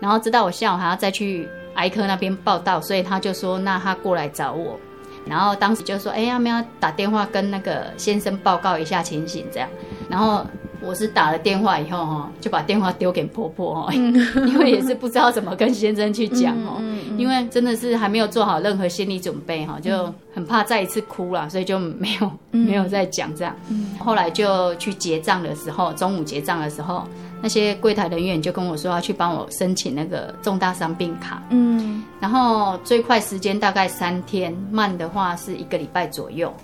[0.00, 4.78] 然后知道我下午还要再去癌科那边报到，所以他就说，那他过来找我。
[5.26, 9.68] 然后当时就说，哎、欸，要不要打电话跟那个先生报告一下情形这样。
[10.08, 10.46] 然后。
[10.80, 16.80] 我是打了电话以后哈，就把电话丢给婆婆哈， 因为也是不知道怎么跟先生去讲哦，
[17.16, 23.54] 因为真的是还没有做好任何心理准备哈，就很怕再一次哭了，所以就没有 没有再讲这样。
[23.98, 27.02] 后来就去结账的时候，中午结账的时候，
[27.42, 36.54] 那些柜台人员就跟我说要去帮我申请那个重大伤病卡，嗯，然后最快时间大概三天，慢的话是一个礼拜左右。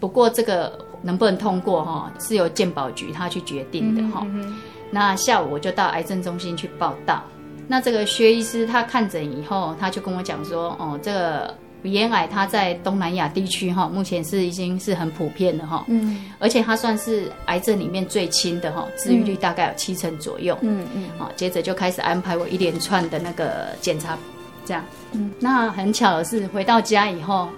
[0.00, 0.87] 不过这个。
[1.02, 4.22] 能不能通过哈，是由健保局他去决定的哈。
[4.24, 4.56] 嗯嗯、
[4.90, 7.22] 那下午我就到癌症中心去报到。
[7.66, 15.84] 那这个薛医师他看诊以后，他就跟我讲说，哦，这个鼻咽癌它在东南亚地区哈，目前是已经是很普遍的哈。
[15.88, 16.24] 嗯。
[16.38, 20.58] 而且它算是癌症里面最轻的哈，治愈率大概有七成左右。
[20.62, 21.04] 嗯嗯。
[21.18, 24.18] 好，接着就开始安排我一连串的那个检查，
[24.64, 24.82] 这样。
[25.12, 25.30] 嗯。
[25.38, 27.48] 那很巧的是，回到家以后。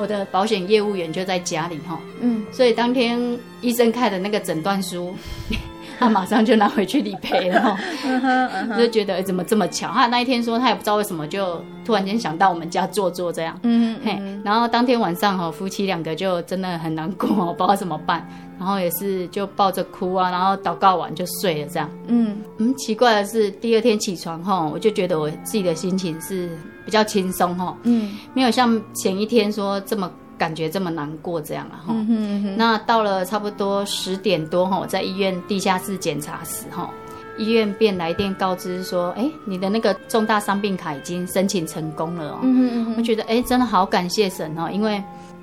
[0.00, 5.14] 我的保险业务员就在家里哈，嗯，所以当天医生开的那个诊断书，
[6.00, 7.76] 他马上就拿回去理赔了，
[8.76, 9.88] 就觉得怎么这么巧？
[9.88, 18.26] 他那一天说他也不知道为什么，就突然间想到我们家坐坐这样，嗯嘿，然后当天晚上哈，夫妻两个就真的很难过，不知道怎么办，
[18.58, 26.50] 然后也是就抱着哭啊，然后祷告完就睡了这样，嗯嗯，奇怪的是第二天起床哈，我就觉得我自己的心情是。
[26.82, 30.10] 比较轻松哈，嗯，没有像前一天说这么
[30.40, 31.88] 感觉这么难过这样了哈。
[31.88, 36.88] 嗯嗯嗯、那到了差不多十点多哈，我在医院地下室检查时哈，
[37.36, 42.38] 医院便来电告知说，哎，你的那个重大伤病卡已经申请成功了哦。
[42.42, 45.02] 嗯嗯、我觉得哎，真的好感谢神哦，因为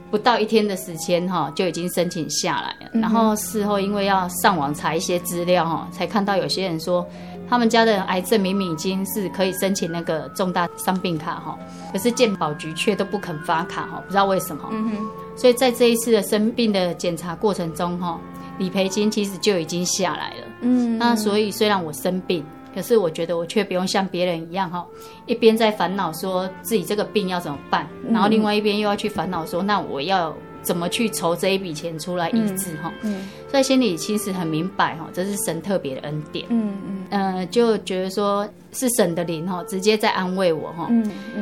[0.10, 2.89] 不到一天的时间哈，就已经申请下来了。
[2.93, 7.06] 嗯、然后事后因为要上网查一些资料哈，才看到有些人说。
[7.50, 11.58] 他们家的癌症明明已经是可以申请那个重大伤病卡哈，
[11.91, 14.64] 可是健保局却都不肯发卡哈，不知道为什么。
[14.72, 15.08] 嗯哼。
[15.36, 18.20] 所以在这一次的生病的检查过程中哈，
[18.58, 20.48] 理赔金其实就已经下来了。
[20.62, 20.98] 嗯。
[20.98, 22.43] 那所以虽然我生病，
[22.76, 24.86] 可是我觉得我却不用像别人一样哈，
[25.26, 30.36] 一边在烦恼说自己这个病要怎么办，然后另外一边又要去烦恼说那我要。
[30.68, 32.91] 怎么去筹这一笔钱出来医治哈。
[33.01, 36.45] 嗯，所以心里其实很明白哈，这是神特别的恩典。
[36.49, 40.91] 嗯嗯，呃，就觉得说是神的灵哈，直接在安慰我哈，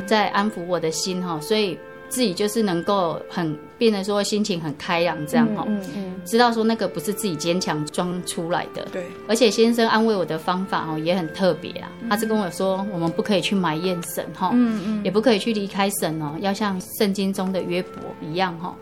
[0.06, 1.78] 在安抚我的心哈，所以。
[2.08, 9.04] 自己就是能够很变得说心情很开朗这样哈，嗯嗯，知道说那个不是自己坚强装出来的，对。
[9.28, 18.74] 而且先生安慰我的方法哦也很特别啊，他是跟我说我们不可以去埋怨神哈，嗯嗯，也不可以去离开神哦，要像圣经中的约伯一样哈。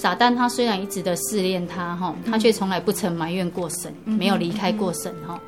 [0.00, 5.38] 撒旦他虽然一直的试炼他哈，他却从来不曾埋怨过神，没有离开过神哈。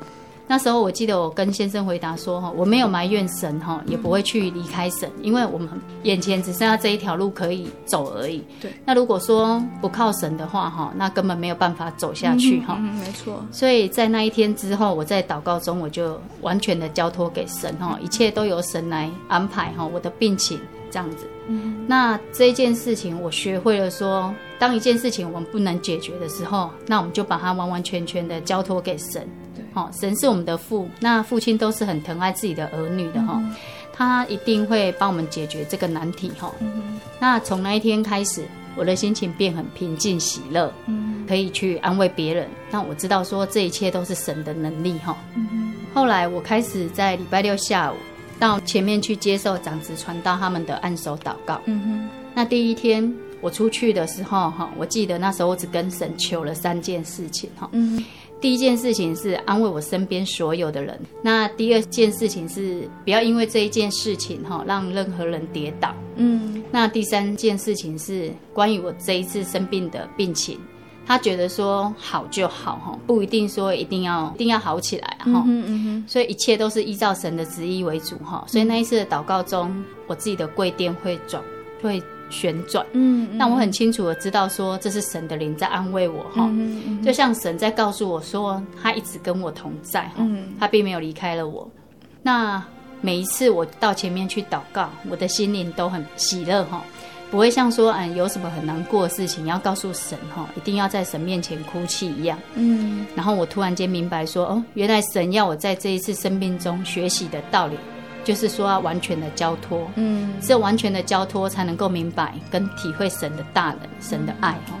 [0.45, 5.67] 那时候我记得我跟先生回答说哈，我没有埋怨神哈，也不会去离开神，因为我们
[6.03, 8.43] 眼前只剩下这一条路可以走而已。
[8.61, 8.71] 对。
[8.85, 12.77] 那如果说不靠神的话哈，那根本没有办法走下去哈。
[12.79, 13.43] 嗯，没错。
[13.51, 20.59] 所以在那一天之后，我在祷告中我就完全的交托给神哈，一切都由神来安排哈，我的病情
[20.91, 21.27] 这样子。
[21.47, 21.85] 嗯。
[21.87, 29.27] 那这件事情我学会了说，当一件事情我们不能解决的时候，那我们就把它完完全全的交托给神。
[29.73, 33.55] 好，神是我们的父，那父亲都是很疼爱自己的儿女的哈，嗯、
[33.91, 36.53] 他一定会帮我们解决这个难题哈。
[36.59, 42.47] 嗯、那从那一天开始，我的心情变很平静喜乐，嗯、可以去安慰别人。
[42.69, 45.17] 那我知道说这一切都是神的能力哈。
[45.35, 47.95] 嗯、后来我开始在礼拜六下午
[48.43, 51.61] 到前面去接受长子传道他们的按手祷告。
[51.63, 52.09] 嗯、哼。
[52.35, 57.69] 那第一天我出去的时候哈，我记得那时候我只跟神求了三件事情哈。
[57.71, 58.03] 嗯
[58.41, 70.59] 第一件事情是安慰我身边所有的人，那第二件事情是不要因为这一件事情哈让任何人跌倒，嗯，那第三件事情是关于我这一次生病的病情，
[71.05, 81.41] 他觉得说好就好哈，不一定说一定要一定要好起来哈，嗯嗯哼，所以一切都是依照神的旨意为主哈，所以那一次的祷告中，我自己的跪垫会转
[81.81, 82.01] 会。
[82.29, 86.49] 旋转，嗯，但我很清楚的知道说，这是神的灵在安慰我哈，
[87.03, 91.69] 就像神在告诉我说，他一直跟我同在哈，嗯、他并没有离开了我。
[92.23, 92.63] 那
[93.01, 96.83] 每一次我到前面去祷告，我的心灵都很喜乐哈，
[97.33, 107.75] 不会像说嗯有什么很难过的事情要告诉神哈，一定要在神面前哭泣一样，嗯，然后我突然间明白说，哦，原来神要我在这一次生命中学习的道理。
[108.23, 114.79] 就是说要完全的交托，嗯，只有完全的交托才能够明白跟体会神的大能、神的爱哈。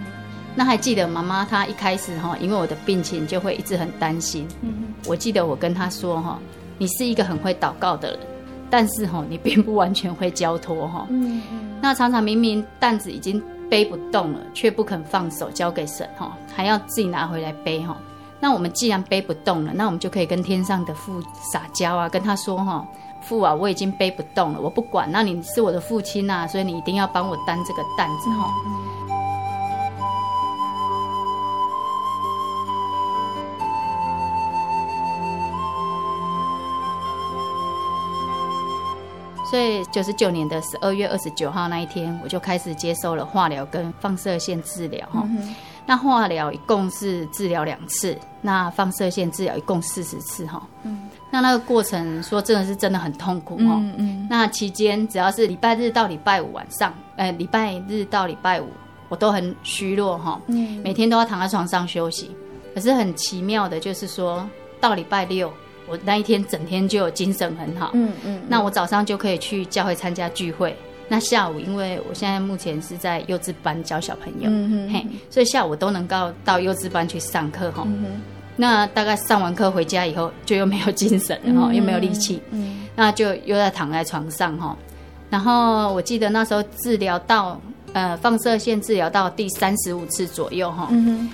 [0.55, 4.47] 那还记得妈妈她一开始哈，因为我的病情就会一直很担心。
[4.61, 6.39] 嗯，我记得我跟她说哈，
[6.77, 8.19] 你是一个很会祷告的人，
[8.75, 11.05] 但是哈，你并不完全会交托哈。
[11.11, 11.77] 嗯嗯。
[11.79, 17.95] 那常常明明担子已经背不动了，却不肯放手交给神哈，还要自己拿回来背哈。
[18.39, 21.21] 那我们既然背不动了，那我们就可以跟天上的父
[21.51, 22.83] 撒娇啊，跟他说哈。
[23.21, 25.07] 父啊，我已经背不动了，我不管。
[25.11, 28.49] 那你是我的父亲呐，所以你一定要帮我担这个担子哈。
[39.53, 45.21] 所以九十九年的十二月二十九号那一天，我就开始接受了化疗跟放射线治疗哈。
[45.25, 45.53] 嗯
[45.85, 50.65] 那化疗一共是治疗两次，那放射线治疗一共四十次哈。
[50.81, 53.75] 嗯，那那个过程说真的是真的很痛苦哈。
[53.75, 54.27] 嗯嗯。
[54.27, 58.67] 那期间只要是礼拜日到礼拜五晚上，呃，礼拜日到礼拜五
[59.07, 60.41] 我都很虚弱哈。
[60.47, 60.81] 嗯。
[60.83, 62.35] 每天都要躺在床上休息，
[62.73, 64.49] 可是很奇妙的就是说
[64.79, 65.53] 到礼拜六，
[65.87, 67.91] 我那一天整天就有精神很好。
[67.93, 68.41] 嗯嗯。
[68.47, 70.75] 那我早上就可以去教会参加聚会。
[71.09, 77.83] 那下午，因为我现在目前是在幼稚班教小朋友，嗯、哼嘿，所以下午都能够到幼稚班去上课哈。
[77.85, 78.21] 嗯、
[78.55, 84.75] 那大概上完课回家以后，就又没有精神了哈，嗯、又没有力气，嗯、那就又在躺在床上哈。
[85.29, 87.59] 然后我记得那时候治疗到
[87.91, 91.29] 呃放射线治疗到第三十五次左右哈，嗯、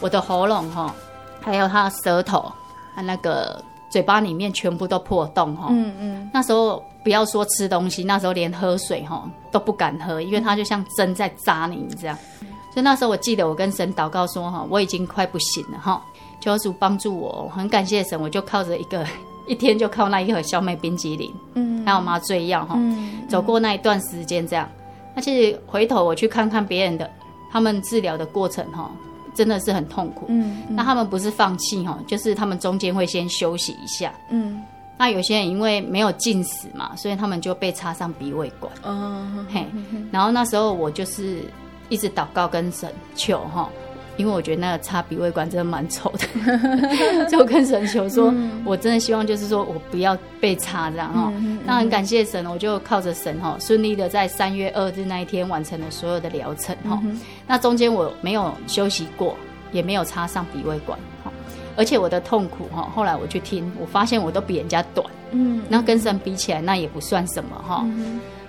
[0.00, 0.94] 我的喉咙哈，
[1.40, 2.52] 还有他的舌头，
[2.94, 3.60] 他那个
[3.94, 5.68] 嘴巴里面全部都破洞哈。
[5.70, 6.82] 嗯嗯，那时候。
[7.04, 12.16] 不要说吃东西，那时候连喝水哈都不敢喝，因为它就像针在扎你这样。
[12.72, 16.02] 所以那时候我记得我跟神祷告说哈，我已经快不行了哈，
[16.40, 17.46] 求主帮助我。
[17.54, 19.06] 很感谢神，我就靠着一个
[19.46, 22.78] 一天就靠那一盒小美冰激凌，嗯，还有麻醉药哈，
[23.28, 24.66] 走过那一段时间这样。
[25.14, 27.10] 那其实回头我去看看别人的
[27.52, 28.90] 他们治疗的过程哈，
[29.34, 30.26] 真的是很痛苦。
[30.28, 34.12] 嗯，那他们不是放弃哈，就是他们中间会先休息一下。
[34.30, 34.62] 嗯。
[34.96, 38.72] 那有些人因为没有进食嘛，所以他们就被插上鼻胃管。
[38.84, 39.66] 哦，嘿，
[40.12, 41.42] 然后那时候我就是
[41.88, 43.68] 一直祷告跟神求哈，
[44.16, 46.26] 因为我觉得那个插鼻胃管真的蛮丑的，
[47.28, 51.32] 就跟神求说，嗯、我真的希望就是说我不要被插这样哈。
[51.36, 57.00] 嗯嗯、那很感谢神，我就靠着神哈，顺利的在三月二日那一天完成了所有的疗程哈。
[57.02, 59.36] 嗯、那中间我没有休息过，
[59.72, 61.32] 也没有插上鼻胃管哈，
[61.76, 67.84] 而且我的痛苦哈，后来我去听，我发现我都比人家短，嗯，那跟神比起来，那也不算什么哈。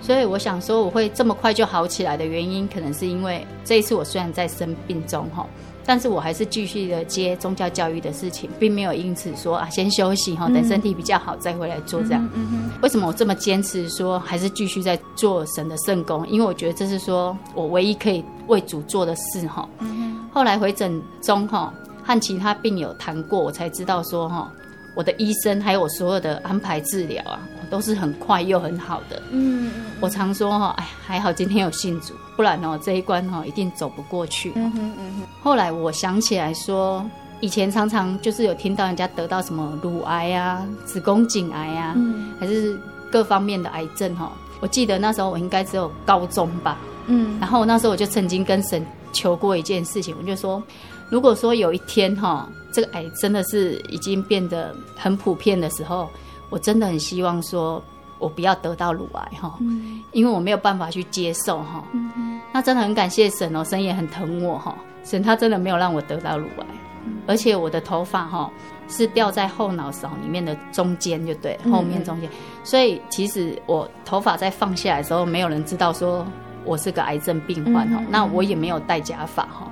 [0.06, 5.43] 嗯所以我想说，我会这么快就好起来的原因，可能是因为这一次我虽然在生病中哈，
[5.84, 12.24] 但是我还是继续的接宗教教育的事情，并没有因此说啊先休息哈，等身体比较好再回来做这样。
[12.36, 16.28] 嗯嗯嗯、为什么我这么坚持说还是继续在做神的圣工？
[16.28, 19.68] 因为我觉得这是说我唯一可以为主做的事哈。
[19.80, 24.51] 嗯、后来回诊中哈，和其他病友谈过，我才知道说哈。
[24.95, 27.39] 我的医生还有我所有的安排治疗啊，
[27.69, 29.21] 都是很快又很好的。
[29.29, 29.69] 嗯，
[29.99, 34.53] 我常说哈，哎，还好今天有信主，不然哦这一关哈一定走不过去。
[34.55, 35.27] 嗯哼嗯哼。
[35.43, 37.05] 后来我想起来说，
[37.41, 42.79] 以前常常就是有听到人家得到什么乳癌啊、子宫颈癌啊，嗯、还是
[43.11, 44.31] 各方面的癌症哈。
[44.61, 46.77] 我记得那时候我应该只有高中吧。
[47.07, 47.37] 嗯。
[47.39, 50.63] 然后那时候我就曾经跟神求过一件事情，我就说，
[51.09, 52.47] 如果说有一天哈。
[52.76, 56.09] 这个癌真的是已经变得很普遍的时候，
[56.49, 57.82] 我真的很希望说，
[58.19, 61.82] 我不要得到乳癌哈，嗯、因为我没有办法去接受哈。
[61.93, 66.65] 嗯、那真的很感谢神哦，神也很疼我哈，神他真的没有让我得到乳癌，
[67.05, 68.51] 嗯、而且我的头发哈
[68.89, 76.28] 是掉在后脑勺里面的中间，就对，后面中间，嗯、所以其实我头发在放下来的时候，没有人知道说
[76.65, 79.71] 我是个癌症病患哈，嗯、那我也没有戴假发哈。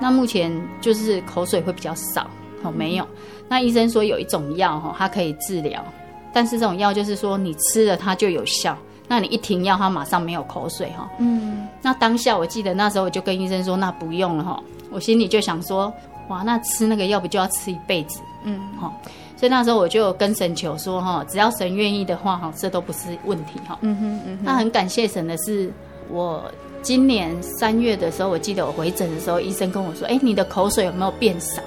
[0.00, 2.30] 那目前就是口水会比较少，
[2.62, 3.06] 哦，没有。
[3.48, 5.84] 那医生说有一种药哈，它可以治疗，
[6.32, 11.08] 但是这种药就是说你吃了它就有效，那你一停药，它马上没有口水哈。
[11.18, 11.66] 嗯。
[11.80, 14.62] 那当下我记得那时候我就跟医生说，那不用了哈。
[14.90, 15.92] 我心里就想说，
[16.28, 18.20] 哇，那吃那个药不就要吃一辈子？
[18.44, 18.92] 嗯，哈。
[19.36, 23.78] 所以那时候我就跟神求说，哈，只要神愿意的话，哈，这都不是问题哈。
[23.82, 24.44] 嗯哼，嗯哼。
[24.44, 25.72] 那很感谢神的是
[26.10, 26.44] 我。
[26.80, 31.60] 今年三月的时候，我记得我回诊的时候，医生跟我说：“哎，你的口水有没有变少？”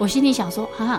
[0.00, 0.98] 我心里想说：“哈，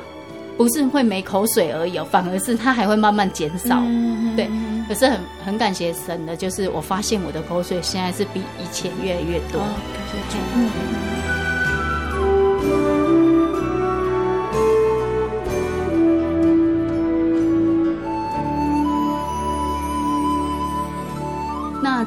[0.56, 3.80] 不是会没口水而已，反而是它还会慢慢减少。
[3.80, 4.48] 嗯”对，
[4.88, 9.60] 可是很很感谢神的，就是我发现我的口水现在是比以前越来越多。
[9.60, 10.38] 哦、感谢主。
[10.54, 10.70] 嗯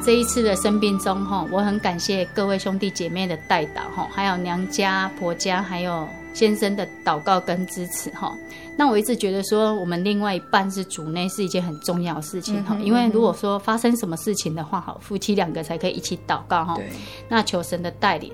[0.03, 8.31] 这一次的生病中，哈，我很感谢各位兄弟姐妹的代祷，哈，还有娘家、婆家，还有先生的祷告跟支持，哈。
[8.77, 12.77] 那我一直觉得说，我们另外一半是主内是一件很重要的事情，哈。
[12.83, 16.85] 因为如果说发生什么事情的话，哈，夫妻两个才可以一起祷告，哈对。
[17.29, 18.31] 那求神的带领。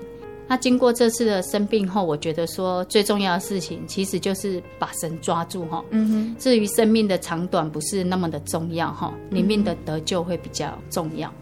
[0.48, 5.82] 那经过这次的生病后，我觉得说最重要的事情，其实就是把神抓住，哈。
[5.90, 6.36] 嗯哼。
[6.38, 9.14] 至于生命的长短，不是那么的重要，哈。
[9.30, 11.32] 里面的得救会比较重要。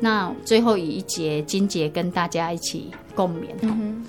[0.00, 4.06] 那最后以一节金节跟大家一起共勉哈，嗯哼，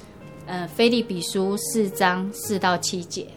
[0.48, 3.28] 呃，腓利比书四章四到七节，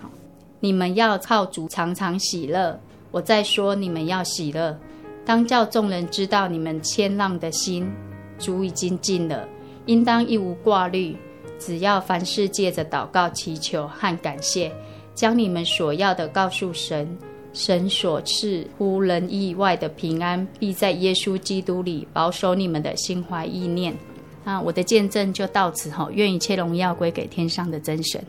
[0.60, 2.78] 你们要靠主常常喜乐。
[3.10, 4.78] 我再说，你们要喜乐，
[5.24, 7.90] 当叫众人知道你们谦让的心，
[8.38, 9.48] 主已经尽了，
[9.86, 11.16] 应当一无挂虑，
[11.58, 14.72] 只要凡事借着祷告、祈求和感谢，
[15.12, 17.18] 将你们所要的告诉神。
[17.52, 23.92] 神所赐乎人意外的平安，必在耶稣基督里保守你们的心怀意念。
[24.44, 28.22] 啊，我的见证就到此哈，愿意切荣耀归给天上的真神。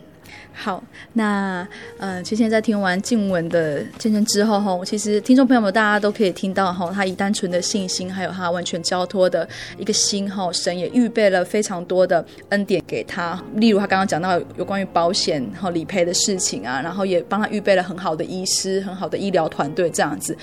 [0.53, 1.67] 好，那
[1.97, 13.41] 呃，其实现在听完静文的见证之后哈，其实听众朋友们大家都可以听到哈，他以单纯的信心，还有他完全交托的一个心哈，神也预备了非常多的恩典给他。
[13.55, 20.37] 例如他刚刚讲到有关于保险和理赔的事情啊，然后也帮他预备了很好的医师、很好的医疗团队这样子。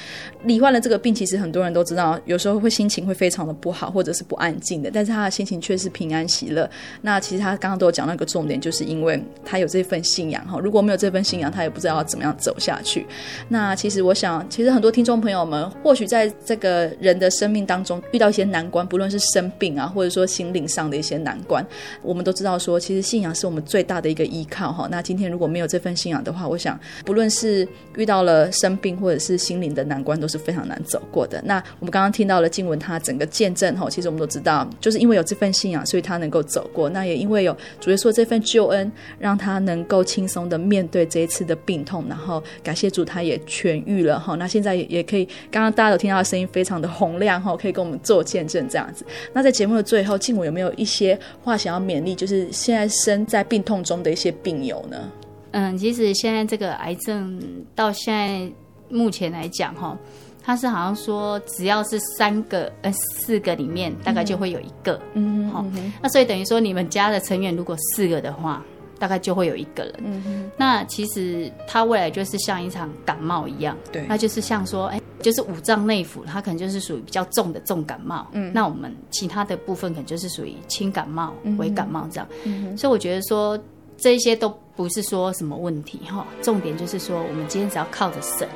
[0.45, 6.69] 罹患了这个病，其实很多人都知道，有时候会心情会非常的不好，或者是不安静的，但是他的心情却是平安喜乐。
[7.03, 10.03] 那其实他刚刚都有讲到一个重点，就是因为他有这这份。
[10.09, 13.07] 信仰哈，如果没有这份信仰，他也不知道要怎么样走下去。
[13.49, 21.65] 那其实我想，其实很多听众朋友们，或许在这个人的生命当中遇到一些难关，不论是生病啊，或者说心灵上的一些难关，
[22.03, 24.89] 我们都知道说，其实信仰是我们最大的一个依靠哈。
[24.91, 31.43] 那今天如果没有这份信仰的话，我想，不论是遇到了生病或者是心灵的难关，都是非常难走过的。
[31.45, 36.89] 那我们刚刚听到了静文他整个见证哈，其实我们都知道，就是因为有这份信仰，所以他能够走过。
[36.89, 44.35] 那也因为有主耶稣这份救恩，让他能够轻松的面对这一次的病痛，然后感谢主，他也痊愈了哈。
[44.37, 49.05] 那现在也也可以，刚刚大家都听到的声音非常的洪亮哈，可以跟我们做见证这样子。
[49.35, 55.13] 那在节目的最后，静武有没有一些话想要勉励，就是现在身在病痛中的一些病友呢？
[55.51, 57.41] 嗯，其实现在这个癌症
[57.75, 58.51] 到现在
[58.89, 59.97] 目前来讲哈，
[60.43, 65.65] 他是好像说只要是三个呃四个里面大概就会有一个，嗯，好，
[66.03, 68.65] 那所以等于说你们家的成员如果四个的话，
[68.99, 82.29] 大概就会有一个人，那其实他未来就是像一场感冒一样，对，那就是像说哎，就是五脏内腑，它可能就是属于比较重的重感冒，嗯，那我们其他的部分可能就是属于轻感冒、微感冒这样，
[82.77, 83.59] 所以我觉得说。
[84.01, 88.49] 这些都不是说什么问题哈，重点就是说，我们今天只要靠着神，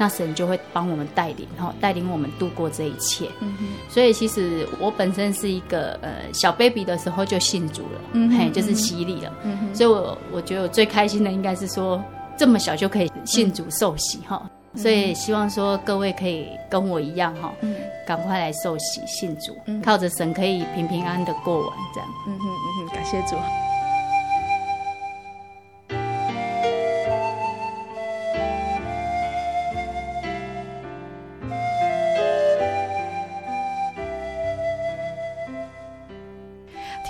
[0.00, 3.28] 那神就会帮我们带领哈，带领我们度过这一切。
[3.40, 3.66] 嗯哼。
[3.86, 9.30] 所以其实我本身是一个呃小 baby 的时候就信主了，嗯嘿，就是洗礼了。
[9.42, 9.74] 嗯哼。
[9.74, 12.02] 所以我我觉得我最开心的应该是说
[12.34, 17.76] 这么小就可以信主受洗哈，所以希望说各位可以跟我一样哈，嗯，
[18.06, 22.08] 赶快来受洗信主，靠着神可以平平安安的过完这样。
[22.26, 23.36] 嗯哼嗯哼，感谢主。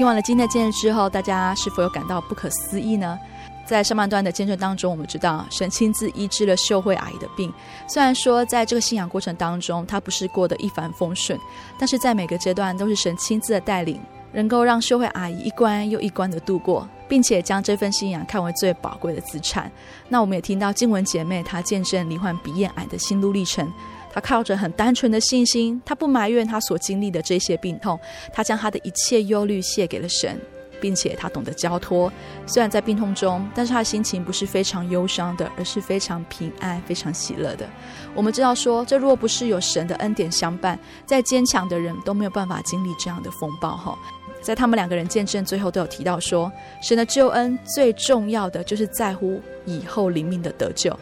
[0.01, 3.18] 听完了今天的见证之后，大家是否有感到不可思议呢？
[3.66, 7.53] 在上半段的见证当中，我们知道神亲自医治了秀慧阿姨的病。
[7.86, 11.38] 虽然说在这个信仰过程当中，她不是过得一帆风顺，
[11.78, 14.01] 但是在每个阶段都是神亲自的带领，
[14.32, 19.70] 能够让秀慧阿姨一关又一关的度过，并且将这份信仰看为最宝贵的资产。
[20.09, 23.70] 那我们也听到静文姐妹她见证罹患鼻咽癌的心路历程。
[24.13, 27.99] 他靠着很单纯的信心，他不埋怨他所经历的这些病痛，
[28.33, 30.39] 他将他的一切忧虑卸给了神，
[30.81, 32.13] 并且他懂得交托。
[32.47, 37.69] 虽然在病痛中，但是他的心情不是非常忧伤的，而是非常平安、非常喜乐的。
[38.15, 43.77] 我们知道说，这若不是有神的恩典相伴，再坚强的人都没有办法经历这样的风暴。
[43.77, 43.97] 哈，
[44.43, 46.51] 在他们两个人见证最后都有提到说，
[46.83, 50.99] 神的救恩最重要的就是在乎以后灵命的得救。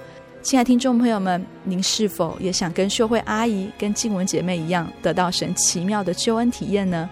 [0.49, 7.07] 亲爱的听众朋友们，您是否也想跟秀慧阿姨、跟静文姐妹一样，得到神奇妙的救恩体验呢？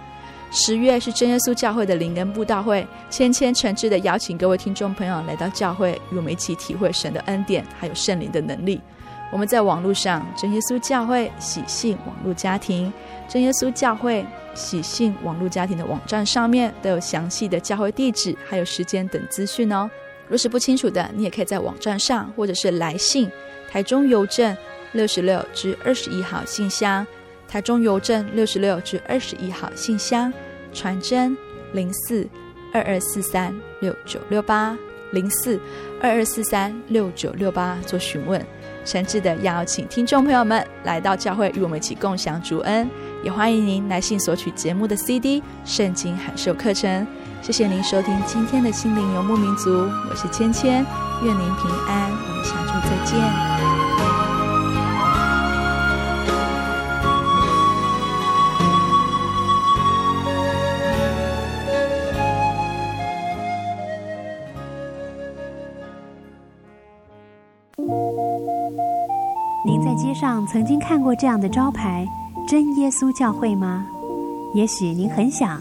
[0.51, 8.81] 十月是真耶稣教会的灵恩布道会，千千诚挚的邀请各位听众朋友来到教会，与我们一起体会神的恩典，还有圣灵的能力。
[9.31, 12.91] 我们在网络上真耶稣教会喜信网络家庭、
[13.29, 14.25] 真耶稣教会
[14.55, 19.91] 喜信网络家庭的网站上面都有详细的教会地址，还有时间等资讯哦。
[20.29, 23.31] 若是不清楚的，你也可以在网站上，或者是来信
[23.71, 24.57] 台中邮政
[24.93, 27.07] 六十六至二十一号信箱，
[27.49, 30.33] 台中邮政六十六至二十一号信箱，
[30.73, 31.37] 传真
[31.73, 32.27] 零四
[32.73, 34.77] 二二四三六九六八
[35.13, 35.61] 零四
[36.01, 38.45] 二二四三六九六八做询问。
[38.85, 42.89] 诚挚的邀请听众朋友们来到教会，与我们一起共享主恩，
[43.25, 47.03] 也欢迎您来信索取节目的 CD《圣经函授课程》。
[47.43, 49.71] 谢谢您收听今天的心灵游牧民族，
[50.11, 50.85] 我是芊芊，
[51.23, 53.17] 愿您平安，我们下周再见。
[69.65, 72.05] 您在街上曾经看过这样的招牌
[72.47, 73.87] “真耶稣教会”吗？
[74.53, 75.61] 也许您很想。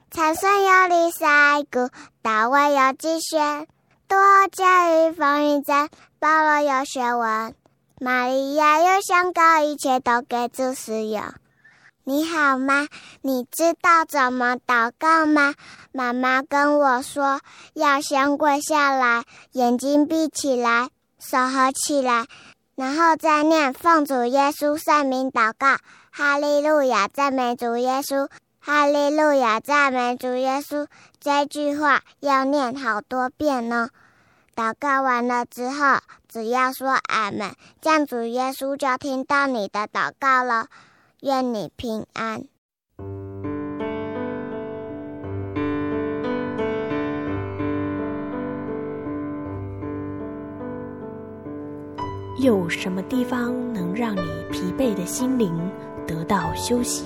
[0.13, 1.89] 参孙有礼赛鼓，
[2.21, 3.65] 大卫有击弦，
[4.09, 4.19] 多
[4.51, 5.87] 加与风云战，
[6.19, 7.55] 保罗有学问，
[7.97, 11.23] 玛利亚有香膏，一切都给主使用。
[12.03, 12.89] 你好吗？
[13.21, 15.53] 你知道怎么祷告吗？
[15.93, 17.39] 妈妈跟我说，
[17.73, 20.89] 要先跪下来，眼睛闭起来，
[21.19, 22.25] 手合起来，
[22.75, 25.77] 然后再念奉主耶稣圣名祷告。
[26.11, 28.27] 哈利路亚，赞美主耶稣。
[28.63, 30.85] 哈利路亚，赞美主耶稣！
[31.19, 33.89] 这句话要念好多遍呢。
[34.55, 35.97] 祷告完了之后，
[36.29, 40.67] 只要说阿门，这样主耶稣就听到你的祷告了。
[41.21, 42.43] 愿你平安。
[52.39, 55.51] 有什么地方能让你疲惫的心灵
[56.07, 57.05] 得到休息？